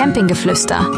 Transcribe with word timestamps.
Campinggeflüster. 0.00 0.88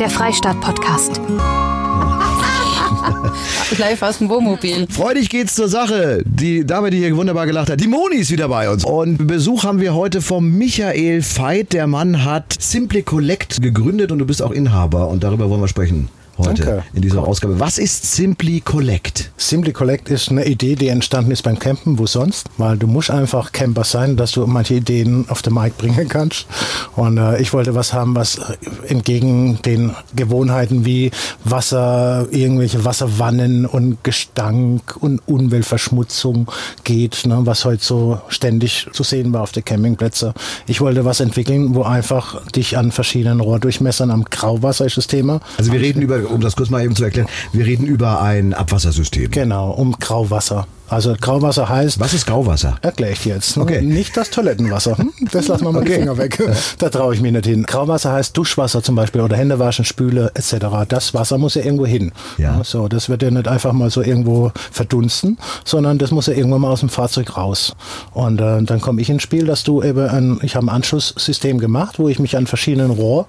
Der 0.00 0.08
Freistaat-Podcast. 0.08 1.20
Live 3.76 4.00
aus 4.00 4.16
dem 4.16 4.30
Wohnmobil. 4.30 4.86
Freudig 4.88 5.28
geht's 5.28 5.56
zur 5.56 5.68
Sache. 5.68 6.22
Die 6.24 6.64
Dame, 6.64 6.88
die 6.88 6.96
hier 6.96 7.14
wunderbar 7.14 7.44
gelacht 7.44 7.68
hat, 7.68 7.78
die 7.78 7.86
Moni 7.86 8.16
ist 8.16 8.30
wieder 8.30 8.48
bei 8.48 8.70
uns. 8.70 8.82
Und 8.82 9.26
Besuch 9.26 9.64
haben 9.64 9.82
wir 9.82 9.94
heute 9.94 10.22
vom 10.22 10.56
Michael 10.56 11.22
Veit. 11.22 11.74
Der 11.74 11.86
Mann 11.86 12.24
hat 12.24 12.56
Simply 12.58 13.02
Collect 13.02 13.60
gegründet 13.60 14.10
und 14.10 14.20
du 14.20 14.24
bist 14.24 14.40
auch 14.40 14.52
Inhaber 14.52 15.08
und 15.08 15.22
darüber 15.22 15.50
wollen 15.50 15.60
wir 15.60 15.68
sprechen 15.68 16.08
heute 16.38 16.62
Danke. 16.64 16.84
in 16.94 17.02
dieser 17.02 17.22
Ausgabe. 17.26 17.58
Was 17.60 17.78
ist 17.78 18.14
Simply 18.14 18.60
Collect? 18.60 19.30
Simply 19.36 19.72
Collect 19.72 20.08
ist 20.08 20.30
eine 20.30 20.44
Idee, 20.46 20.74
die 20.74 20.88
entstanden 20.88 21.30
ist 21.30 21.42
beim 21.42 21.58
Campen, 21.58 21.98
wo 21.98 22.06
sonst, 22.06 22.48
weil 22.58 22.76
du 22.76 22.86
musst 22.86 23.10
einfach 23.10 23.52
Camper 23.52 23.84
sein, 23.84 24.16
dass 24.16 24.32
du 24.32 24.46
manche 24.46 24.74
Ideen 24.74 25.26
auf 25.28 25.42
den 25.42 25.54
Markt 25.54 25.78
bringen 25.78 26.08
kannst. 26.08 26.46
Und 26.94 27.18
äh, 27.18 27.40
ich 27.40 27.52
wollte 27.52 27.74
was 27.74 27.92
haben, 27.92 28.14
was 28.14 28.38
äh, 28.38 28.56
entgegen 28.88 29.60
den 29.64 29.94
Gewohnheiten 30.14 30.84
wie 30.84 31.10
Wasser, 31.44 32.26
irgendwelche 32.30 32.84
Wasserwannen 32.84 33.66
und 33.66 34.02
Gestank 34.04 34.96
und 35.00 35.20
Umweltverschmutzung 35.26 36.50
geht, 36.84 37.26
ne, 37.26 37.40
was 37.44 37.64
heute 37.64 37.84
so 37.84 38.20
ständig 38.28 38.88
zu 38.92 39.02
sehen 39.02 39.32
war 39.32 39.42
auf 39.42 39.52
den 39.52 39.64
Campingplätzen. 39.64 40.32
Ich 40.66 40.80
wollte 40.80 41.04
was 41.04 41.20
entwickeln, 41.20 41.74
wo 41.74 41.82
einfach 41.82 42.42
dich 42.50 42.76
an 42.76 42.92
verschiedenen 42.92 43.40
Rohrdurchmessern 43.40 44.10
am 44.10 44.24
Grauwasser 44.24 44.86
ist 44.86 44.96
das 44.96 45.06
Thema. 45.06 45.40
Also 45.58 45.72
wir 45.72 45.80
reden 45.80 46.02
über, 46.02 46.18
um 46.26 46.40
das 46.40 46.56
kurz 46.56 46.70
mal 46.70 46.84
eben 46.84 46.94
zu 46.96 47.04
erklären, 47.04 47.28
wir 47.52 47.66
reden 47.66 47.86
über 47.86 48.20
ein 48.20 48.54
Abwassersystem. 48.54 49.30
Genau, 49.30 49.70
um 49.70 49.92
Grauwasser. 49.98 50.66
Also 50.88 51.16
Grauwasser 51.20 51.68
heißt, 51.68 51.98
Was 51.98 52.14
ist 52.14 52.26
Grauwasser? 52.26 52.76
Erkläre 52.80 53.12
ich 53.12 53.20
dir 53.20 53.34
jetzt. 53.34 53.58
Okay. 53.58 53.82
Nicht 53.82 54.16
das 54.16 54.30
Toilettenwasser. 54.30 54.96
Hm? 54.96 55.12
Das 55.32 55.48
lassen 55.48 55.64
wir 55.64 55.72
mal 55.72 55.84
die 55.84 55.90
Okay. 55.90 56.00
Finger 56.00 56.16
weg. 56.16 56.40
Da 56.78 56.90
traue 56.90 57.14
ich 57.14 57.20
mich 57.20 57.32
nicht 57.32 57.46
hin. 57.46 57.64
Grauwasser 57.64 58.12
heißt 58.12 58.36
Duschwasser 58.36 58.82
zum 58.82 58.94
Beispiel 58.94 59.20
oder 59.20 59.36
Händewaschen, 59.36 59.84
Spüle 59.84 60.30
etc. 60.34 60.66
Das 60.88 61.12
Wasser 61.12 61.38
muss 61.38 61.54
ja 61.54 61.62
irgendwo 61.62 61.86
hin. 61.86 62.12
Ja. 62.38 62.60
So, 62.62 62.86
das 62.86 63.08
wird 63.08 63.22
ja 63.22 63.30
nicht 63.30 63.48
einfach 63.48 63.72
mal 63.72 63.90
so 63.90 64.02
irgendwo 64.02 64.52
verdunsten, 64.70 65.38
sondern 65.64 65.98
das 65.98 66.12
muss 66.12 66.26
ja 66.26 66.34
irgendwann 66.34 66.60
mal 66.60 66.70
aus 66.70 66.80
dem 66.80 66.88
Fahrzeug 66.88 67.36
raus. 67.36 67.74
Und 68.12 68.40
äh, 68.40 68.62
dann 68.62 68.80
komme 68.80 69.00
ich 69.02 69.10
ins 69.10 69.22
Spiel, 69.22 69.44
dass 69.46 69.64
du 69.64 69.82
eben 69.82 70.08
ein, 70.08 70.38
ich 70.42 70.54
habe 70.54 70.66
ein 70.66 70.70
Anschlusssystem 70.70 71.58
gemacht, 71.58 71.98
wo 71.98 72.08
ich 72.08 72.20
mich 72.20 72.36
an 72.36 72.46
verschiedenen 72.46 72.92
Rohr 72.92 73.26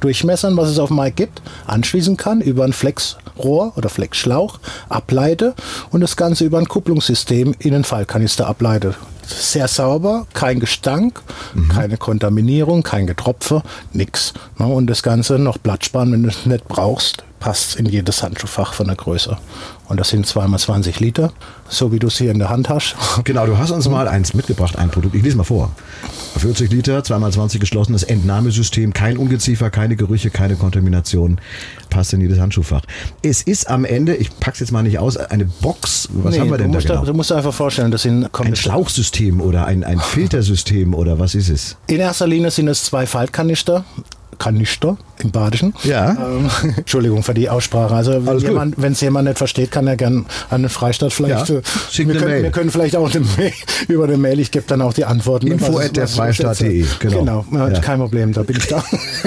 Durchmessern, 0.00 0.56
was 0.56 0.68
es 0.68 0.78
auf 0.78 0.88
dem 0.88 0.96
Markt 0.96 1.16
gibt, 1.16 1.42
anschließen 1.66 2.16
kann 2.16 2.40
über 2.40 2.64
ein 2.64 2.72
Flexrohr 2.72 3.72
oder 3.76 3.88
Flexschlauch, 3.88 4.58
ableite 4.88 5.54
und 5.90 6.00
das 6.00 6.16
Ganze 6.16 6.44
über 6.44 6.58
ein 6.58 6.68
Kupplungssystem 6.68 7.54
in 7.58 7.72
den 7.72 7.84
Fallkanister 7.84 8.46
ableite. 8.46 8.94
Sehr 9.26 9.68
sauber, 9.68 10.26
kein 10.32 10.58
Gestank, 10.58 11.20
keine 11.72 11.96
Kontaminierung, 11.96 12.82
kein 12.82 13.06
Getropfe, 13.06 13.62
nix. 13.92 14.34
Ne, 14.58 14.66
Und 14.66 14.88
das 14.88 15.04
Ganze 15.04 15.38
noch 15.38 15.58
Blattsparen, 15.58 16.10
wenn 16.10 16.24
du 16.24 16.30
es 16.30 16.46
nicht 16.46 16.66
brauchst, 16.66 17.22
passt 17.38 17.76
in 17.76 17.86
jedes 17.86 18.22
Handschuhfach 18.24 18.74
von 18.74 18.88
der 18.88 18.96
Größe. 18.96 19.38
Und 19.90 19.98
das 19.98 20.10
sind 20.10 20.24
zweimal 20.24 20.60
20 20.60 21.00
Liter, 21.00 21.32
so 21.68 21.90
wie 21.90 21.98
du 21.98 22.06
es 22.06 22.16
hier 22.16 22.30
in 22.30 22.38
der 22.38 22.48
Hand 22.48 22.68
hast. 22.68 22.94
Genau, 23.24 23.44
du 23.44 23.58
hast 23.58 23.72
uns 23.72 23.88
mal 23.88 24.06
eins 24.06 24.34
mitgebracht, 24.34 24.78
ein 24.78 24.88
Produkt. 24.88 25.16
Ich 25.16 25.22
lese 25.22 25.36
mal 25.36 25.42
vor. 25.42 25.72
40 26.38 26.70
Liter, 26.70 27.00
2x20 27.00 27.58
geschlossenes 27.58 28.04
Entnahmesystem, 28.04 28.92
kein 28.92 29.16
Ungeziefer, 29.16 29.68
keine 29.68 29.96
Gerüche, 29.96 30.30
keine 30.30 30.54
Kontamination, 30.54 31.40
passt 31.90 32.12
in 32.12 32.20
jedes 32.20 32.38
Handschuhfach. 32.38 32.82
Es 33.22 33.42
ist 33.42 33.68
am 33.68 33.84
Ende, 33.84 34.14
ich 34.14 34.30
pack's 34.38 34.60
jetzt 34.60 34.70
mal 34.70 34.82
nicht 34.84 35.00
aus, 35.00 35.16
eine 35.16 35.44
Box. 35.44 36.08
Was 36.12 36.38
haben 36.38 36.50
wir 36.50 36.58
denn 36.58 36.70
da 36.70 36.78
genau? 36.78 37.04
du 37.04 37.12
musst 37.12 37.30
dir 37.30 37.36
einfach 37.36 37.52
vorstellen, 37.52 37.90
das 37.90 38.02
sind 38.02 38.28
Ein 38.38 38.54
Schlauchsystem 38.54 39.40
oder 39.40 39.66
ein, 39.66 39.82
ein 39.82 39.98
Filtersystem 39.98 40.94
oder 40.94 41.18
was 41.18 41.34
ist 41.34 41.48
es? 41.48 41.76
In 41.88 41.98
erster 41.98 42.28
Linie 42.28 42.52
sind 42.52 42.68
es 42.68 42.84
zwei 42.84 43.06
Faltkanister. 43.06 43.84
Kanister 44.40 44.96
im 45.22 45.30
Badischen. 45.30 45.74
Ja. 45.84 46.10
Ähm, 46.12 46.50
Entschuldigung 46.78 47.22
für 47.22 47.34
die 47.34 47.48
Aussprache. 47.48 47.94
Also 47.94 48.26
wenn 48.26 48.34
gut. 48.34 48.42
jemand, 48.42 48.74
wenn 48.82 48.92
es 48.92 49.00
jemand 49.02 49.28
nicht 49.28 49.38
versteht, 49.38 49.70
kann 49.70 49.86
er 49.86 49.96
gern 49.96 50.24
an 50.48 50.62
den 50.62 50.70
Freistaat 50.70 51.12
vielleicht. 51.12 51.48
Ja, 51.50 51.60
schickt 51.90 52.08
wir, 52.12 52.18
können, 52.18 52.30
Mail. 52.32 52.42
wir 52.44 52.50
können 52.50 52.70
vielleicht 52.70 52.96
auch 52.96 53.08
eine 53.08 53.20
Mail, 53.36 53.52
über 53.88 54.04
eine 54.04 54.16
Mail, 54.16 54.40
ich 54.40 54.50
gebe 54.50 54.64
dann 54.66 54.80
auch 54.82 54.94
die 54.94 55.04
Antworten. 55.04 55.46
Info 55.48 55.74
Was- 55.74 55.84
at 55.84 55.96
der 55.96 56.08
Freistaat.de, 56.08 56.84
genau. 56.98 57.20
Genau, 57.20 57.44
ja, 57.52 57.68
Ja. 57.68 57.80
kein 57.80 57.98
Problem, 58.00 58.32
da 58.32 58.42
bin 58.42 58.56
ich 58.56 58.66
da. 58.66 58.82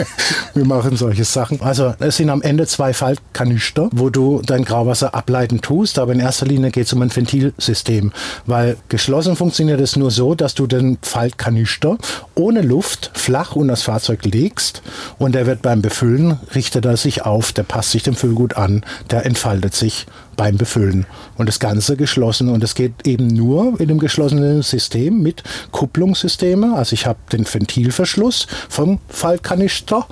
wir 0.56 0.66
machen 0.66 0.98
solche 0.98 1.24
Sachen. 1.26 1.62
Also 1.62 1.94
es 2.00 2.18
sind 2.18 2.30
am 2.32 2.42
Ende 2.42 2.66
zwei 2.66 2.92
Faltkanister, 2.94 3.90
wo 3.94 4.10
du 4.10 4.42
dein 4.44 4.66
Grauwasser 4.66 5.14
ableiten 5.14 5.62
tust, 5.62 6.00
aber 6.00 6.12
in 6.14 6.20
erster 6.20 6.48
Linie 6.48 6.72
geht 6.72 6.88
es 6.88 6.94
um 6.94 7.02
ein 7.04 7.16
Ventilsystem, 7.16 8.12
weil 8.48 8.78
geschlossen 8.90 9.36
funktioniert 9.36 9.80
es 9.80 9.96
nur 9.96 10.10
so, 10.10 10.34
dass 10.34 10.56
du 10.56 10.66
den 10.66 10.98
Faltkanister 11.04 11.98
ohne 12.34 12.62
Luft 12.64 13.12
flach 13.14 13.56
unter 13.56 13.74
das 13.74 13.84
Fahrzeug 13.84 14.26
legst 14.26 14.82
und 15.18 15.36
der 15.36 15.46
wird 15.46 15.62
beim 15.62 15.82
Befüllen, 15.82 16.40
richtet 16.56 16.86
er 16.86 16.98
sich 16.98 17.24
auf, 17.24 17.52
der 17.52 17.64
passt 17.64 17.92
sich 17.92 18.04
dem 18.04 18.16
Füllgut 18.16 18.58
an, 18.58 18.86
der 19.12 19.26
entfaltet 19.26 19.74
sich 19.74 20.06
beim 20.36 20.58
Befüllen. 20.58 21.06
Und 21.38 21.48
das 21.48 21.60
Ganze 21.60 21.98
geschlossen. 21.98 22.50
Und 22.50 22.64
es 22.64 22.76
geht 22.76 23.08
eben 23.08 23.28
nur 23.28 23.80
in 23.80 23.88
dem 23.88 24.00
geschlossenen 24.00 24.62
System 24.62 25.22
mit 25.22 25.44
Kupplungssysteme. 25.72 26.76
Also 26.76 26.94
ich 26.94 27.06
habe 27.06 27.20
den 27.32 27.46
Ventilverschluss 27.52 28.48
vom 28.70 29.00
Fallkanister, 29.10 30.06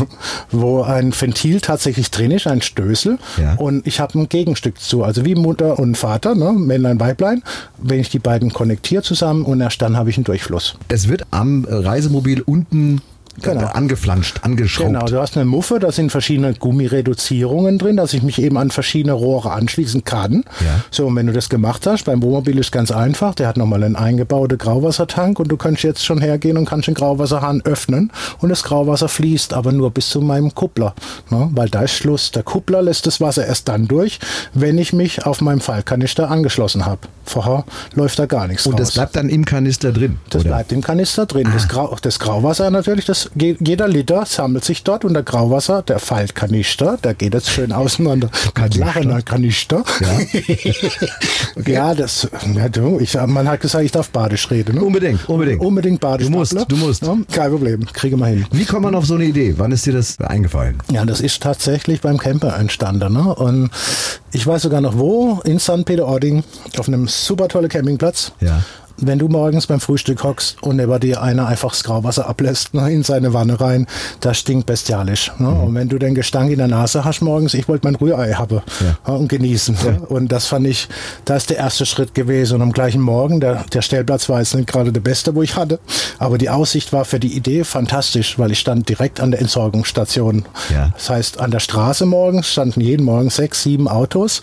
wo 0.50 0.82
ein 0.82 1.12
Ventil 1.18 1.60
tatsächlich 1.60 2.10
drin 2.10 2.30
ist, 2.30 2.46
ein 2.46 2.62
Stößel. 2.62 3.18
Ja. 3.40 3.54
Und 3.54 3.86
ich 3.86 4.00
habe 4.00 4.18
ein 4.18 4.28
Gegenstück 4.28 4.80
zu. 4.80 5.02
Also 5.02 5.24
wie 5.24 5.34
Mutter 5.34 5.78
und 5.78 5.96
Vater, 5.96 6.34
ne? 6.34 6.52
Männlein, 6.52 7.00
Weiblein. 7.00 7.42
Wenn 7.78 8.00
ich 8.00 8.10
die 8.10 8.18
beiden 8.18 8.52
konnektiere 8.52 9.02
zusammen 9.02 9.44
und 9.44 9.60
erst 9.60 9.80
dann 9.82 9.96
habe 9.96 10.10
ich 10.10 10.16
einen 10.16 10.24
Durchfluss. 10.24 10.76
Es 10.88 11.08
wird 11.08 11.22
am 11.30 11.66
Reisemobil 11.68 12.42
unten 12.42 13.00
Genau. 13.42 13.66
angeflanscht, 13.66 14.40
angeschraubt. 14.42 14.88
Genau, 14.88 15.06
du 15.06 15.20
hast 15.20 15.36
eine 15.36 15.44
Muffe, 15.44 15.78
da 15.78 15.92
sind 15.92 16.10
verschiedene 16.10 16.54
Gummireduzierungen 16.54 17.78
drin, 17.78 17.96
dass 17.96 18.12
ich 18.14 18.22
mich 18.22 18.40
eben 18.40 18.56
an 18.56 18.70
verschiedene 18.70 19.12
Rohre 19.12 19.50
anschließen 19.52 20.04
kann. 20.04 20.44
Ja. 20.60 20.80
So, 20.90 21.06
und 21.06 21.16
wenn 21.16 21.26
du 21.26 21.32
das 21.32 21.48
gemacht 21.48 21.86
hast, 21.86 22.04
beim 22.04 22.22
Wohnmobil 22.22 22.58
ist 22.58 22.72
ganz 22.72 22.90
einfach, 22.90 23.34
der 23.34 23.48
hat 23.48 23.56
nochmal 23.56 23.82
einen 23.84 23.96
eingebauten 23.96 24.58
Grauwassertank 24.58 25.38
und 25.38 25.48
du 25.48 25.56
kannst 25.56 25.82
jetzt 25.82 26.04
schon 26.04 26.20
hergehen 26.20 26.56
und 26.56 26.64
kannst 26.66 26.88
den 26.88 26.94
Grauwasserhahn 26.94 27.62
öffnen 27.64 28.10
und 28.40 28.48
das 28.48 28.62
Grauwasser 28.62 29.08
fließt 29.08 29.54
aber 29.54 29.72
nur 29.72 29.90
bis 29.90 30.08
zu 30.10 30.20
meinem 30.20 30.54
Kuppler, 30.54 30.94
ne? 31.30 31.48
weil 31.52 31.68
da 31.68 31.82
ist 31.82 31.92
Schluss. 31.92 32.30
Der 32.30 32.42
Kuppler 32.42 32.82
lässt 32.82 33.06
das 33.06 33.20
Wasser 33.20 33.46
erst 33.46 33.68
dann 33.68 33.86
durch, 33.88 34.18
wenn 34.54 34.78
ich 34.78 34.92
mich 34.92 35.26
auf 35.26 35.40
meinem 35.40 35.60
Fallkanister 35.60 36.30
angeschlossen 36.30 36.86
habe. 36.86 37.00
Vorher 37.24 37.64
läuft 37.94 38.18
da 38.18 38.26
gar 38.26 38.46
nichts 38.46 38.66
Und 38.66 38.78
das 38.78 38.88
raus. 38.90 38.94
bleibt 38.94 39.16
dann 39.16 39.28
im 39.28 39.44
Kanister 39.44 39.92
drin. 39.92 40.18
Das 40.30 40.42
oder? 40.42 40.50
bleibt 40.50 40.72
im 40.72 40.80
Kanister 40.80 41.26
drin. 41.26 41.48
Das, 41.52 41.68
Grau, 41.68 41.96
das 42.00 42.18
Grauwasser 42.18 42.70
natürlich, 42.70 43.04
das, 43.04 43.25
jeder 43.34 43.88
Liter 43.88 44.24
sammelt 44.26 44.64
sich 44.64 44.82
dort 44.82 45.04
und 45.04 45.14
der 45.14 45.22
Grauwasser, 45.22 45.82
der 45.82 45.98
Faltkanister, 45.98 46.98
der 47.02 47.14
geht 47.14 47.34
jetzt 47.34 47.50
schön 47.50 47.72
auseinander. 47.72 48.30
Lachender 48.76 49.22
Kanister. 49.22 49.84
Ja, 50.00 51.66
ja 51.66 51.94
das, 51.94 52.28
ja, 52.54 52.68
du, 52.68 52.98
ich, 53.00 53.14
man 53.14 53.48
hat 53.48 53.60
gesagt, 53.60 53.84
ich 53.84 53.92
darf 53.92 54.10
badisch 54.10 54.50
reden. 54.50 54.76
Ne? 54.76 54.82
Unbedingt, 54.82 55.28
unbedingt. 55.28 55.60
Unbedingt 55.60 56.00
badisch. 56.00 56.26
Du 56.28 56.32
musst, 56.32 56.52
Stapler. 56.52 56.76
du 56.78 56.84
musst. 56.84 57.02
Ja, 57.02 57.16
kein 57.32 57.50
Problem, 57.50 57.86
kriege 57.86 58.16
mal 58.16 58.30
hin. 58.30 58.46
Wie 58.50 58.64
kommt 58.64 58.82
man 58.82 58.94
auf 58.94 59.06
so 59.06 59.14
eine 59.14 59.24
Idee? 59.24 59.54
Wann 59.56 59.72
ist 59.72 59.86
dir 59.86 59.92
das 59.92 60.18
eingefallen? 60.20 60.78
Ja, 60.90 61.04
das 61.04 61.20
ist 61.20 61.42
tatsächlich 61.42 62.00
beim 62.00 62.18
Camper 62.18 62.56
entstanden. 62.56 63.12
Ne? 63.12 63.34
Und 63.34 63.70
ich 64.32 64.46
weiß 64.46 64.62
sogar 64.62 64.80
noch 64.80 64.98
wo, 64.98 65.40
in 65.44 65.58
St. 65.58 65.84
Peter-Ording, 65.84 66.44
auf 66.78 66.88
einem 66.88 67.08
super 67.08 67.48
tollen 67.48 67.68
Campingplatz. 67.68 68.32
Ja. 68.40 68.62
Wenn 68.98 69.18
du 69.18 69.28
morgens 69.28 69.66
beim 69.66 69.80
Frühstück 69.80 70.24
hockst 70.24 70.62
und 70.62 70.76
neben 70.76 70.98
dir 71.00 71.22
einer 71.22 71.46
einfach 71.46 71.70
das 71.70 71.84
Grauwasser 71.84 72.28
ablässt 72.28 72.72
ne, 72.72 72.90
in 72.90 73.02
seine 73.02 73.34
Wanne 73.34 73.60
rein, 73.60 73.86
das 74.20 74.38
stinkt 74.38 74.66
bestialisch. 74.66 75.32
Ne? 75.38 75.48
Und 75.48 75.74
wenn 75.74 75.88
du 75.88 75.98
den 75.98 76.14
Gestank 76.14 76.50
in 76.50 76.58
der 76.58 76.68
Nase 76.68 77.04
hast 77.04 77.20
morgens, 77.20 77.54
ich 77.54 77.68
wollte 77.68 77.86
mein 77.86 77.96
Rührei 77.96 78.32
haben 78.32 78.62
ja. 78.80 79.14
und 79.14 79.28
genießen. 79.28 79.76
Ne? 79.84 80.00
Und 80.08 80.32
das 80.32 80.46
fand 80.46 80.66
ich, 80.66 80.88
das 81.24 81.42
ist 81.42 81.50
der 81.50 81.58
erste 81.58 81.84
Schritt 81.84 82.14
gewesen. 82.14 82.56
Und 82.56 82.62
am 82.62 82.72
gleichen 82.72 83.00
Morgen, 83.00 83.40
der, 83.40 83.64
der 83.72 83.82
Stellplatz 83.82 84.28
war 84.28 84.38
jetzt 84.38 84.54
nicht 84.54 84.68
gerade 84.68 84.92
der 84.92 85.00
beste, 85.00 85.34
wo 85.34 85.42
ich 85.42 85.56
hatte, 85.56 85.78
aber 86.18 86.38
die 86.38 86.48
Aussicht 86.48 86.92
war 86.92 87.04
für 87.04 87.20
die 87.20 87.36
Idee 87.36 87.64
fantastisch, 87.64 88.38
weil 88.38 88.50
ich 88.50 88.58
stand 88.58 88.88
direkt 88.88 89.20
an 89.20 89.30
der 89.30 89.40
Entsorgungsstation. 89.40 90.46
Ja. 90.72 90.90
Das 90.94 91.10
heißt, 91.10 91.40
an 91.40 91.50
der 91.50 91.60
Straße 91.60 92.06
morgens 92.06 92.50
standen 92.50 92.80
jeden 92.80 93.04
Morgen 93.04 93.30
sechs, 93.30 93.62
sieben 93.62 93.88
Autos, 93.88 94.40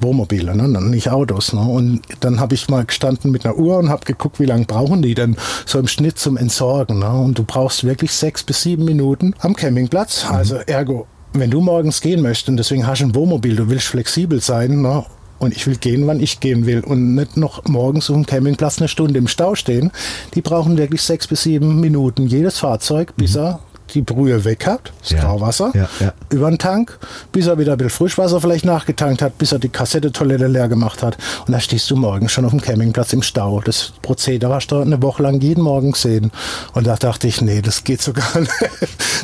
Wohnmobile, 0.00 0.56
ne? 0.56 0.68
nicht 0.80 1.10
Autos. 1.10 1.52
Ne? 1.52 1.60
Und 1.60 2.02
dann 2.20 2.40
habe 2.40 2.54
ich 2.54 2.68
mal 2.68 2.84
gestanden 2.84 3.30
mit 3.30 3.44
einer 3.44 3.56
Uhr 3.56 3.78
und 3.78 3.88
habe 3.88 4.04
geguckt, 4.04 4.40
wie 4.40 4.46
lange 4.46 4.64
brauchen 4.64 5.02
die 5.02 5.14
denn 5.14 5.36
so 5.66 5.78
im 5.78 5.88
Schnitt 5.88 6.18
zum 6.18 6.36
Entsorgen. 6.36 6.98
Ne? 7.00 7.10
Und 7.10 7.38
du 7.38 7.44
brauchst 7.44 7.84
wirklich 7.84 8.12
sechs 8.12 8.42
bis 8.42 8.62
sieben 8.62 8.84
Minuten 8.84 9.34
am 9.40 9.54
Campingplatz. 9.54 10.26
Also 10.30 10.56
ergo, 10.66 11.06
wenn 11.32 11.50
du 11.50 11.60
morgens 11.60 12.00
gehen 12.00 12.22
möchtest, 12.22 12.48
und 12.48 12.56
deswegen 12.56 12.86
hast 12.86 13.00
du 13.00 13.06
ein 13.06 13.14
Wohnmobil, 13.14 13.56
du 13.56 13.68
willst 13.68 13.86
flexibel 13.86 14.40
sein, 14.40 14.82
ne? 14.82 15.04
Und 15.38 15.54
ich 15.54 15.64
will 15.68 15.76
gehen, 15.76 16.04
wann 16.08 16.18
ich 16.18 16.40
gehen 16.40 16.66
will 16.66 16.80
und 16.80 17.14
nicht 17.14 17.36
noch 17.36 17.64
morgens 17.66 18.10
auf 18.10 18.16
dem 18.16 18.26
Campingplatz 18.26 18.78
eine 18.78 18.88
Stunde 18.88 19.20
im 19.20 19.28
Stau 19.28 19.54
stehen. 19.54 19.92
Die 20.34 20.40
brauchen 20.40 20.76
wirklich 20.76 21.00
sechs 21.02 21.28
bis 21.28 21.44
sieben 21.44 21.78
Minuten 21.78 22.26
jedes 22.26 22.58
Fahrzeug, 22.58 23.14
bis 23.16 23.36
er 23.36 23.60
die 23.88 24.02
Brühe 24.02 24.44
weg 24.44 24.66
hat, 24.66 24.92
das 25.00 25.10
Ja. 25.10 25.20
Grauwasser, 25.20 25.72
Ja, 25.74 25.88
ja. 26.00 26.12
über 26.30 26.48
den 26.50 26.58
Tank, 26.58 26.98
bis 27.32 27.46
er 27.46 27.58
wieder 27.58 27.72
ein 27.72 27.78
bisschen 27.78 27.90
Frischwasser 27.90 28.40
vielleicht 28.40 28.64
nachgetankt 28.64 29.22
hat, 29.22 29.38
bis 29.38 29.52
er 29.52 29.58
die 29.58 29.68
Kassette-Toilette 29.68 30.46
leer 30.46 30.68
gemacht 30.68 31.02
hat. 31.02 31.16
Und 31.46 31.52
da 31.52 31.60
stehst 31.60 31.90
du 31.90 31.96
morgens 31.96 32.32
schon 32.32 32.44
auf 32.44 32.50
dem 32.52 32.60
Campingplatz 32.60 33.12
im 33.12 33.22
Stau. 33.22 33.60
Das 33.64 33.92
Prozedere 34.02 34.54
hast 34.54 34.68
du 34.68 34.78
eine 34.78 35.00
Woche 35.02 35.22
lang 35.22 35.40
jeden 35.40 35.62
Morgen 35.62 35.92
gesehen. 35.92 36.30
Und 36.74 36.86
da 36.86 36.96
dachte 36.96 37.26
ich, 37.28 37.40
nee, 37.40 37.62
das 37.62 37.84
geht 37.84 38.02
so 38.02 38.12
gar 38.14 38.40
nicht. 38.40 38.52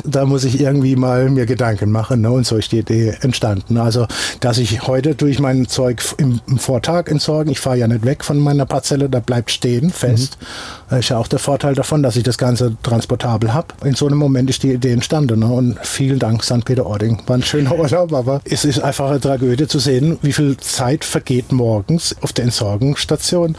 da 0.03 0.25
muss 0.25 0.43
ich 0.43 0.59
irgendwie 0.59 0.95
mal 0.95 1.29
mir 1.29 1.45
Gedanken 1.45 1.91
machen. 1.91 2.21
Ne? 2.21 2.31
Und 2.31 2.45
so 2.45 2.57
ist 2.57 2.71
die 2.71 2.79
Idee 2.79 3.15
entstanden. 3.21 3.77
Also, 3.77 4.07
dass 4.39 4.57
ich 4.57 4.87
heute 4.87 5.15
durch 5.15 5.39
mein 5.39 5.67
Zeug 5.67 6.01
im, 6.17 6.41
im 6.47 6.57
Vortag 6.59 7.07
entsorgen, 7.07 7.51
ich 7.51 7.59
fahre 7.59 7.77
ja 7.77 7.87
nicht 7.87 8.05
weg 8.05 8.23
von 8.23 8.37
meiner 8.39 8.65
Parzelle, 8.65 9.09
da 9.09 9.19
bleibt 9.19 9.51
stehen, 9.51 9.89
fest. 9.91 10.37
Das 10.89 10.99
ist 10.99 11.09
ja 11.09 11.17
auch 11.17 11.27
der 11.27 11.39
Vorteil 11.39 11.73
davon, 11.73 12.03
dass 12.03 12.15
ich 12.15 12.23
das 12.23 12.37
Ganze 12.37 12.75
transportabel 12.83 13.53
habe. 13.53 13.67
In 13.83 13.95
so 13.95 14.05
einem 14.05 14.17
Moment 14.17 14.49
ist 14.49 14.61
die 14.63 14.71
Idee 14.71 14.91
entstanden. 14.91 15.39
Ne? 15.39 15.47
Und 15.47 15.79
vielen 15.81 16.19
Dank, 16.19 16.43
St. 16.43 16.63
Peter-Ording. 16.63 17.23
War 17.25 17.37
ein 17.37 17.43
schöner 17.43 17.75
Urlaub, 17.79 18.13
aber 18.13 18.41
es 18.45 18.65
ist 18.65 18.79
einfach 18.79 19.09
eine 19.09 19.19
Tragödie 19.19 19.67
zu 19.67 19.79
sehen, 19.79 20.19
wie 20.21 20.33
viel 20.33 20.57
Zeit 20.57 21.03
vergeht 21.03 21.51
morgens 21.51 22.15
auf 22.21 22.33
der 22.33 22.45
Entsorgungsstation. 22.45 23.57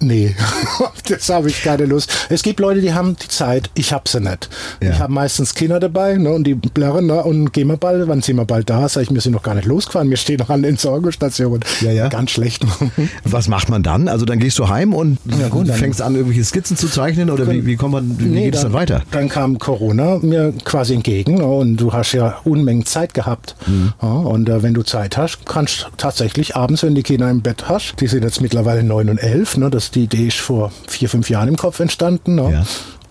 Nee, 0.00 0.34
das 1.08 1.28
habe 1.28 1.48
ich 1.48 1.62
keine 1.62 1.84
Lust. 1.86 2.26
Es 2.28 2.42
gibt 2.42 2.60
Leute, 2.60 2.80
die 2.80 2.92
haben 2.92 3.16
die 3.22 3.28
Zeit, 3.28 3.70
ich 3.74 3.92
habe 3.92 4.08
sie 4.08 4.20
nicht. 4.20 4.48
Ja. 4.82 4.90
Ich 4.90 4.98
habe 4.98 5.12
meistens 5.12 5.54
Kinder 5.54 5.80
dabei 5.80 6.16
ne, 6.16 6.30
und 6.32 6.44
die 6.44 6.54
blärren 6.54 7.06
ne, 7.06 7.22
und 7.22 7.52
gehen 7.52 7.68
wir 7.68 7.76
bald, 7.76 8.06
wann 8.08 8.20
sind 8.22 8.36
wir 8.36 8.44
bald 8.44 8.68
da? 8.68 8.88
Sag 8.88 9.02
ich, 9.04 9.10
wir 9.14 9.20
sind 9.20 9.32
noch 9.32 9.42
gar 9.42 9.54
nicht 9.54 9.66
losgefahren, 9.66 10.10
wir 10.10 10.16
stehen 10.16 10.38
noch 10.38 10.50
an 10.50 10.62
der 10.62 10.70
Entsorgungsstation. 10.70 11.60
Ja, 11.80 11.92
ja. 11.92 12.08
Ganz 12.08 12.30
schlecht. 12.32 12.64
Was 13.24 13.48
macht 13.48 13.68
man 13.68 13.82
dann? 13.82 14.08
Also 14.08 14.24
dann 14.26 14.38
gehst 14.38 14.58
du 14.58 14.68
heim 14.68 14.92
und 14.94 15.18
Ja, 15.40 15.48
gut, 15.48 15.68
dann- 15.68 15.76
fängst 15.76 16.02
an, 16.02 16.14
irgendwelche 16.14 16.44
Skizzen 16.44 16.76
zu 16.76 16.88
zeichnen 16.88 17.30
oder 17.30 17.50
wie, 17.50 17.64
wie 17.66 17.76
kommt 17.76 17.92
man, 17.92 18.18
wie 18.18 18.24
Nee, 18.24 18.44
geht 18.46 18.54
es 18.56 18.62
dann 18.62 18.72
weiter? 18.72 19.02
Dann 19.10 19.28
kam 19.28 19.58
Corona 19.58 20.18
mir 20.18 20.52
quasi 20.64 20.94
entgegen 20.94 21.36
ne, 21.36 21.46
und 21.46 21.76
du 21.78 21.92
hast 21.92 22.12
ja 22.12 22.36
Unmengen 22.44 22.84
Zeit 22.86 23.14
gehabt. 23.14 23.54
Mhm. 23.66 23.92
Ja, 24.02 24.08
und 24.08 24.48
äh, 24.48 24.62
wenn 24.62 24.74
du 24.74 24.82
Zeit 24.82 25.16
hast, 25.16 25.46
kannst 25.46 25.82
du 25.82 25.86
tatsächlich 25.96 26.56
abends, 26.56 26.82
wenn 26.82 26.94
die 26.94 27.02
Kinder 27.02 27.30
im 27.30 27.40
Bett 27.42 27.68
hast, 27.68 27.94
die 28.00 28.06
sind 28.06 28.24
jetzt 28.24 28.40
mittlerweile 28.40 28.82
neun 28.82 29.08
und 29.08 29.18
elf, 29.18 29.56
ne, 29.56 29.70
das, 29.70 29.85
die 29.90 30.04
Idee 30.04 30.28
ist 30.28 30.38
vor 30.38 30.72
vier, 30.88 31.08
fünf 31.08 31.30
Jahren 31.30 31.48
im 31.48 31.56
Kopf 31.56 31.80
entstanden. 31.80 32.36
Ne. 32.36 32.50
Ja. 32.52 32.66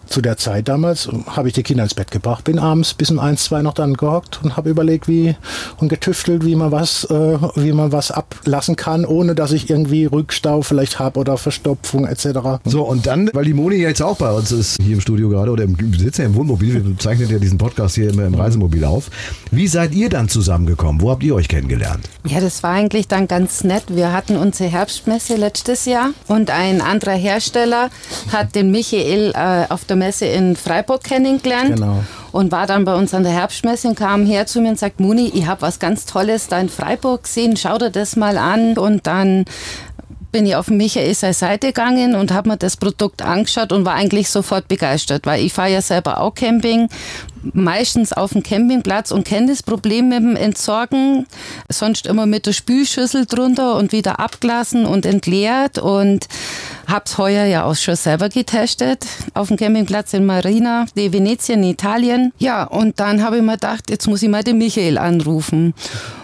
Zu 0.07 0.21
der 0.21 0.37
Zeit 0.37 0.67
damals 0.67 1.09
habe 1.27 1.47
ich 1.47 1.53
die 1.53 1.63
Kinder 1.63 1.83
ins 1.83 1.93
Bett 1.93 2.11
gebracht, 2.11 2.43
bin 2.43 2.59
abends 2.59 2.93
bis 2.93 3.11
um 3.11 3.19
eins, 3.19 3.45
zwei 3.45 3.61
noch 3.61 3.73
dann 3.73 3.95
gehockt 3.95 4.39
und 4.43 4.57
habe 4.57 4.69
überlegt, 4.69 5.07
wie 5.07 5.35
und 5.77 5.89
getüftelt, 5.89 6.45
wie 6.45 6.55
man 6.55 6.71
was, 6.71 7.05
äh, 7.05 7.37
wie 7.55 7.71
man 7.71 7.91
was 7.91 8.11
ablassen 8.11 8.75
kann, 8.75 9.05
ohne 9.05 9.35
dass 9.35 9.51
ich 9.51 9.69
irgendwie 9.69 10.05
Rückstau 10.05 10.61
vielleicht 10.61 10.99
habe 10.99 11.19
oder 11.19 11.37
Verstopfung 11.37 12.05
etc. 12.05 12.61
So, 12.65 12.83
und 12.83 13.05
dann, 13.07 13.29
weil 13.33 13.45
die 13.45 13.53
Moni 13.53 13.77
jetzt 13.77 14.01
auch 14.01 14.17
bei 14.17 14.31
uns 14.31 14.51
ist, 14.51 14.77
hier 14.81 14.95
im 14.95 15.01
Studio 15.01 15.29
gerade, 15.29 15.51
oder 15.51 15.63
im, 15.63 15.75
wir 15.77 15.99
sitzen 15.99 16.21
ja 16.21 16.27
im 16.27 16.35
Wohnmobil, 16.35 16.85
wir 16.85 16.97
zeichnen 16.97 17.29
ja 17.29 17.39
diesen 17.39 17.57
Podcast 17.57 17.95
hier 17.95 18.09
immer 18.09 18.25
im 18.25 18.35
Reisemobil 18.35 18.83
auf. 18.85 19.09
Wie 19.51 19.67
seid 19.67 19.93
ihr 19.93 20.09
dann 20.09 20.29
zusammengekommen? 20.29 21.01
Wo 21.01 21.11
habt 21.11 21.23
ihr 21.23 21.35
euch 21.35 21.47
kennengelernt? 21.47 22.07
Ja, 22.25 22.39
das 22.39 22.63
war 22.63 22.71
eigentlich 22.71 23.07
dann 23.07 23.27
ganz 23.27 23.63
nett. 23.63 23.83
Wir 23.87 24.11
hatten 24.11 24.37
unsere 24.37 24.69
Herbstmesse 24.69 25.35
letztes 25.35 25.85
Jahr 25.85 26.11
und 26.27 26.49
ein 26.49 26.81
anderer 26.81 27.15
Hersteller 27.15 27.89
hat 28.31 28.55
den 28.55 28.71
Michael 28.71 29.33
äh, 29.35 29.71
auf 29.71 29.85
der 29.85 29.94
Messe 29.95 30.25
in 30.25 30.55
Freiburg 30.55 31.03
kennengelernt. 31.03 31.75
Genau. 31.75 32.03
Und 32.31 32.51
war 32.51 32.67
dann 32.67 32.83
bei 32.83 32.95
uns 32.95 33.13
an 33.13 33.23
der 33.23 33.31
Herbstmesse 33.31 33.87
und 33.87 33.95
kam 33.95 34.25
her 34.25 34.45
zu 34.45 34.59
mir 34.59 34.69
und 34.69 34.79
sagt, 34.79 34.99
Muni, 34.99 35.31
ich 35.33 35.47
habe 35.47 35.61
was 35.61 35.79
ganz 35.79 36.05
Tolles 36.05 36.47
da 36.47 36.59
in 36.59 36.69
Freiburg 36.69 37.23
gesehen, 37.23 37.55
schau 37.55 37.77
dir 37.77 37.91
das 37.91 38.15
mal 38.15 38.37
an. 38.37 38.77
Und 38.77 39.07
dann 39.07 39.45
bin 40.35 40.45
ich 40.45 40.57
auf 40.57 40.69
Michael 40.69 41.13
seine 41.13 41.33
Seite 41.33 41.67
gegangen 41.67 42.13
und 42.13 42.33
habe 42.33 42.49
mir 42.49 42.57
das 42.57 42.75
Produkt 42.75 43.21
angeschaut 43.21 43.71
und 43.71 43.85
war 43.85 43.93
eigentlich 43.93 44.29
sofort 44.29 44.67
begeistert, 44.67 45.25
weil 45.25 45.41
ich 45.41 45.53
fahre 45.53 45.71
ja 45.71 45.81
selber 45.81 46.19
auch 46.19 46.35
Camping, 46.35 46.89
meistens 47.53 48.11
auf 48.11 48.33
dem 48.33 48.43
Campingplatz 48.43 49.11
und 49.11 49.25
kenne 49.25 49.47
das 49.47 49.63
Problem 49.63 50.09
mit 50.09 50.17
dem 50.17 50.35
Entsorgen, 50.35 51.25
sonst 51.69 52.05
immer 52.05 52.25
mit 52.25 52.47
der 52.47 52.51
Spülschüssel 52.51 53.27
drunter 53.27 53.77
und 53.77 53.93
wieder 53.93 54.19
abgelassen 54.19 54.85
und 54.85 55.05
entleert 55.05 55.77
und 55.77 56.27
hab's 56.85 57.17
heuer 57.17 57.45
ja 57.45 57.63
auch 57.63 57.75
schon 57.77 57.95
selber 57.95 58.27
getestet 58.27 59.05
auf 59.35 59.47
dem 59.47 59.55
Campingplatz 59.55 60.13
in 60.13 60.25
Marina 60.25 60.85
di 60.97 61.13
Venezia 61.13 61.55
in 61.55 61.63
Italien. 61.63 62.33
Ja, 62.39 62.65
und 62.65 62.99
dann 62.99 63.23
habe 63.23 63.37
ich 63.37 63.41
mir 63.41 63.53
gedacht, 63.53 63.89
jetzt 63.89 64.09
muss 64.09 64.21
ich 64.21 64.27
mal 64.27 64.43
den 64.43 64.57
Michael 64.57 64.97
anrufen. 64.97 65.73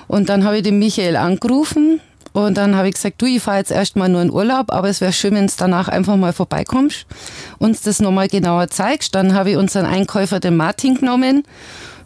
Und 0.09 0.27
dann 0.27 0.43
habe 0.43 0.57
ich 0.57 0.63
den 0.63 0.79
Michael 0.79 1.15
angerufen 1.15 2.01
und 2.33 2.57
dann 2.57 2.75
habe 2.75 2.87
ich 2.87 2.95
gesagt, 2.95 3.21
du, 3.21 3.25
ich 3.25 3.41
fahre 3.41 3.57
jetzt 3.57 3.71
erstmal 3.71 4.09
nur 4.09 4.21
in 4.21 4.31
Urlaub, 4.31 4.71
aber 4.71 4.89
es 4.89 5.01
wäre 5.01 5.13
schön, 5.13 5.33
wenn 5.35 5.47
du 5.47 5.53
danach 5.57 5.87
einfach 5.87 6.15
mal 6.15 6.33
vorbeikommst, 6.33 7.05
uns 7.59 7.81
das 7.81 7.99
nochmal 7.99 8.27
genauer 8.27 8.69
zeigst. 8.69 9.15
Dann 9.15 9.33
habe 9.33 9.51
ich 9.51 9.57
unseren 9.57 9.85
Einkäufer, 9.85 10.39
den 10.39 10.55
Martin, 10.55 10.95
genommen. 10.95 11.43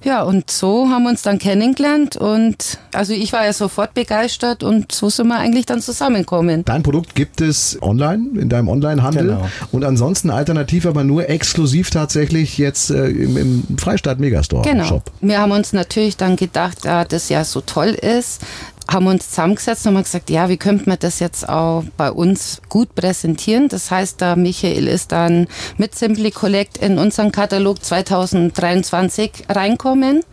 Ja, 0.03 0.21
und 0.21 0.51
so 0.51 0.89
haben 0.89 1.03
wir 1.03 1.09
uns 1.09 1.23
dann 1.23 1.39
kennengelernt 1.39 2.15
und 2.15 2.77
also 2.93 3.11
ich 3.13 3.33
war 3.33 3.43
ja 3.43 3.53
sofort 3.53 3.95
begeistert 3.95 4.61
und 4.61 4.91
so 4.91 5.09
sind 5.09 5.27
wir 5.29 5.37
eigentlich 5.39 5.65
dann 5.65 5.81
zusammengekommen. 5.81 6.63
Dein 6.63 6.83
Produkt 6.83 7.15
gibt 7.15 7.41
es 7.41 7.79
online, 7.81 8.39
in 8.39 8.47
deinem 8.49 8.67
Online-Handel 8.67 9.25
Genau. 9.29 9.47
und 9.71 9.83
ansonsten 9.83 10.29
alternativ, 10.29 10.85
aber 10.85 11.03
nur 11.03 11.27
exklusiv 11.27 11.89
tatsächlich 11.89 12.59
jetzt 12.59 12.91
äh, 12.91 13.07
im, 13.07 13.35
im 13.35 13.77
Freistaat 13.79 14.19
Megastore 14.19 14.61
Genau. 14.69 14.83
Shop. 14.83 15.11
Wir 15.21 15.39
haben 15.39 15.51
uns 15.53 15.73
natürlich 15.73 16.17
dann 16.17 16.35
gedacht, 16.35 16.79
da 16.83 17.03
das 17.03 17.29
ja 17.29 17.43
so 17.43 17.61
toll 17.61 17.89
ist, 17.99 18.41
haben 18.89 19.07
uns 19.07 19.29
zusammengesetzt 19.29 19.85
und 19.87 19.95
haben 19.95 20.03
gesagt, 20.03 20.29
ja, 20.29 20.49
wie 20.49 20.57
könnte 20.57 20.87
man 20.87 20.99
das 20.99 21.19
jetzt 21.19 21.47
auch 21.49 21.83
bei 21.97 22.11
uns 22.11 22.61
gut 22.69 22.93
präsentieren? 22.93 23.67
Das 23.67 23.89
heißt, 23.89 24.21
der 24.21 24.35
Michael 24.35 24.87
ist 24.87 25.11
dann 25.11 25.47
mit 25.77 25.95
Simply 25.95 26.31
Collect 26.31 26.77
in 26.77 26.97
unseren 26.97 27.31
Katalog 27.31 27.83
2023 27.83 29.45
reinkommen, 29.49 30.23